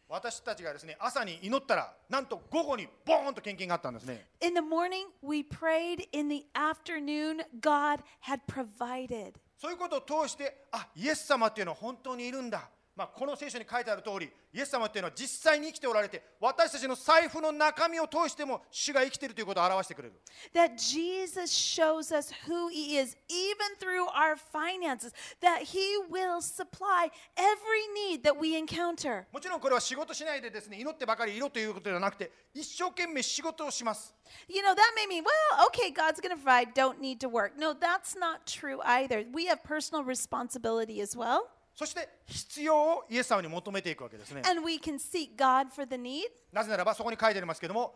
[0.09, 6.05] 私たちがですね朝に祈ったらなんと午後にボーンと献金があったんですね In the morning, we prayed.
[6.11, 9.35] In the afternoon, God had provided.
[9.57, 20.13] そういうことを通してあイエス様っていうのは本当にいるんだ、まあ、この聖書に書いてある通りイエス様っていうのは実際に生きておられて私たちの財布の中身を通しても主が生きているということを表してくれる
[20.53, 25.79] That Jesus shows us who He is, even through our finances, that He
[26.11, 29.23] will supply every need that we encounter.
[29.31, 34.13] もちろんこれは仕事しないでですね祈ってばかりいろということではなくて一生懸命仕事をします
[34.47, 37.57] You know, that may mean, well, okay, God's going to provide, don't need to work.
[37.57, 39.25] No, that's not true either.
[39.31, 46.23] We have personal responsibility as well, そして必要をイエス様に求めていくわけですね and we can seek God for the need.
[46.51, 47.95] なぜならばそこに書いてありますけども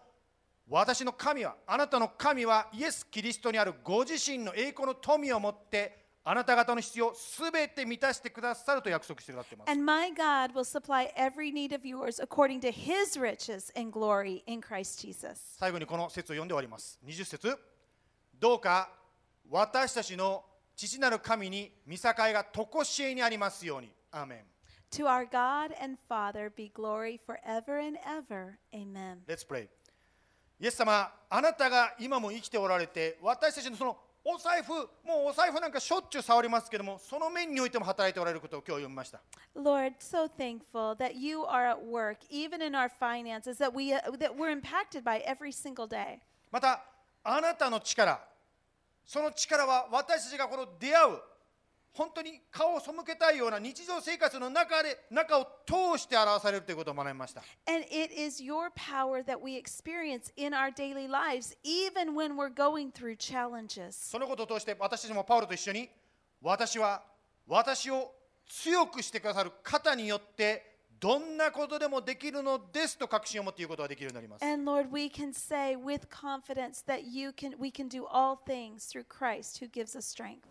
[0.67, 13.91] 私の神はあなたの神はイエス・キリストにあるご自身の栄光の富を持ってあなた方の必要をすべて満たしてくださると約束してくださっています And my God will supply every need of yours according to his riches and
[13.91, 15.55] glory in Christ Jesus.
[15.59, 17.55] 最後にこの説を読んで終わります20節
[18.39, 18.89] どうか
[19.51, 20.43] 私たちの
[20.75, 24.39] 父なる神に見境が常しえにありますようにアーメン
[24.91, 28.57] To our God and Father be glory forever and ever.
[28.73, 29.17] Amen.
[29.27, 29.67] Let's pray
[30.59, 34.73] イエス様あなたが今も生きておられて私たちのそのお財布
[35.03, 39.21] もうお財布なんかしょっちゅう触りますけどもその面においても働いておられることを今日読みました
[39.55, 43.99] Lord, so thankful that you are at work, even in our finances, that we uh,
[44.17, 46.19] that we're impacted by every single day.
[46.51, 46.83] また
[47.23, 48.19] あなたの力
[49.05, 51.19] その力は私たちがこの出会う
[51.93, 62.53] 本当に顔を背けたいような日常生活の中で中を通して表されるということを学びました And it is your power that we experience in our daily lives, even when we're
[62.53, 63.93] going through challenges.
[63.93, 65.89] そのことを通して私たちもパウロと一緒に
[66.41, 67.01] 私は
[67.47, 68.11] 私を
[68.47, 78.85] 強くしてくださる方によってどんなことでもできるのですと確信を持って言うことができるようになります And Lord, we can say with confidence that you can we can do all things
[78.85, 80.41] through Christ who gives us strength.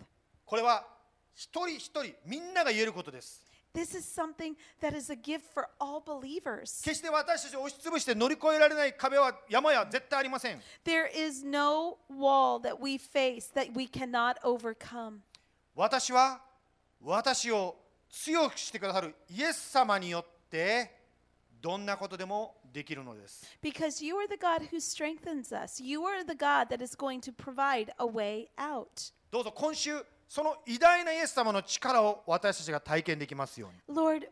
[0.45, 0.87] これは
[1.35, 6.81] 一人一人みんなが言えることです This is something that is a gift for all believers.
[6.85, 15.21] 決して私たちを押しつぶして乗り越えられない壁は山や絶対ありません There is no wall that we face that we cannot overcome.
[15.75, 16.41] 私は
[17.01, 17.75] 私を
[18.09, 20.34] 強くしてくださるイエス様によって
[21.61, 25.83] どんなことでもできるのです Because you are the God who strengthens us.
[25.83, 29.13] You are the God that is going to provide a way out.
[29.31, 34.29] どうぞ今週その偉大なイエス様の力を私たちが体験できますように Lord,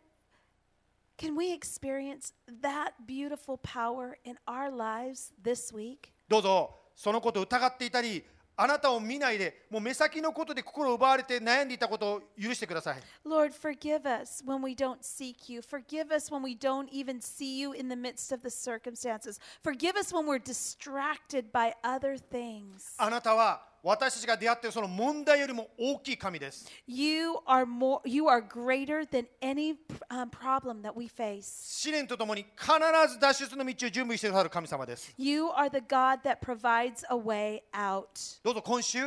[1.16, 6.11] can we experience that beautiful power in our lives this week?
[6.29, 8.25] どうぞそのことを疑っていたり
[8.57, 15.61] あなたを見ないでもう目先のことで心を奪われて悩んでいたことを許してください Lord, forgive us when we don't seek you.
[15.61, 19.40] Forgive us when we don't even see you in the midst of the circumstances.
[19.62, 22.94] Forgive us when we're distracted by other things.
[22.98, 29.74] あなたは私たちが出会っているその問題よりも大きい神です You are more you are greater than any
[30.09, 31.43] um, problem that we face.
[31.80, 32.72] 試練とともに必
[33.12, 38.07] ず脱出の道を準備してくださる神様です You are the God that provides a way out.
[38.45, 39.01] どうぞ今週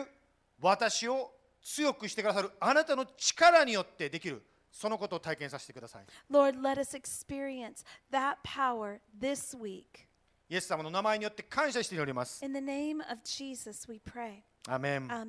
[0.60, 1.32] 私を
[1.64, 10.06] 強くしてくださるあなたの力によってできるそのことを体験させてください Lord, let us experience that power this week.
[10.50, 14.44] イエス様の名前によって感謝しております In the name of Jesus, we pray.
[14.68, 15.12] アメン Amen.
[15.14, 15.26] ア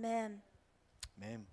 [1.18, 1.46] メン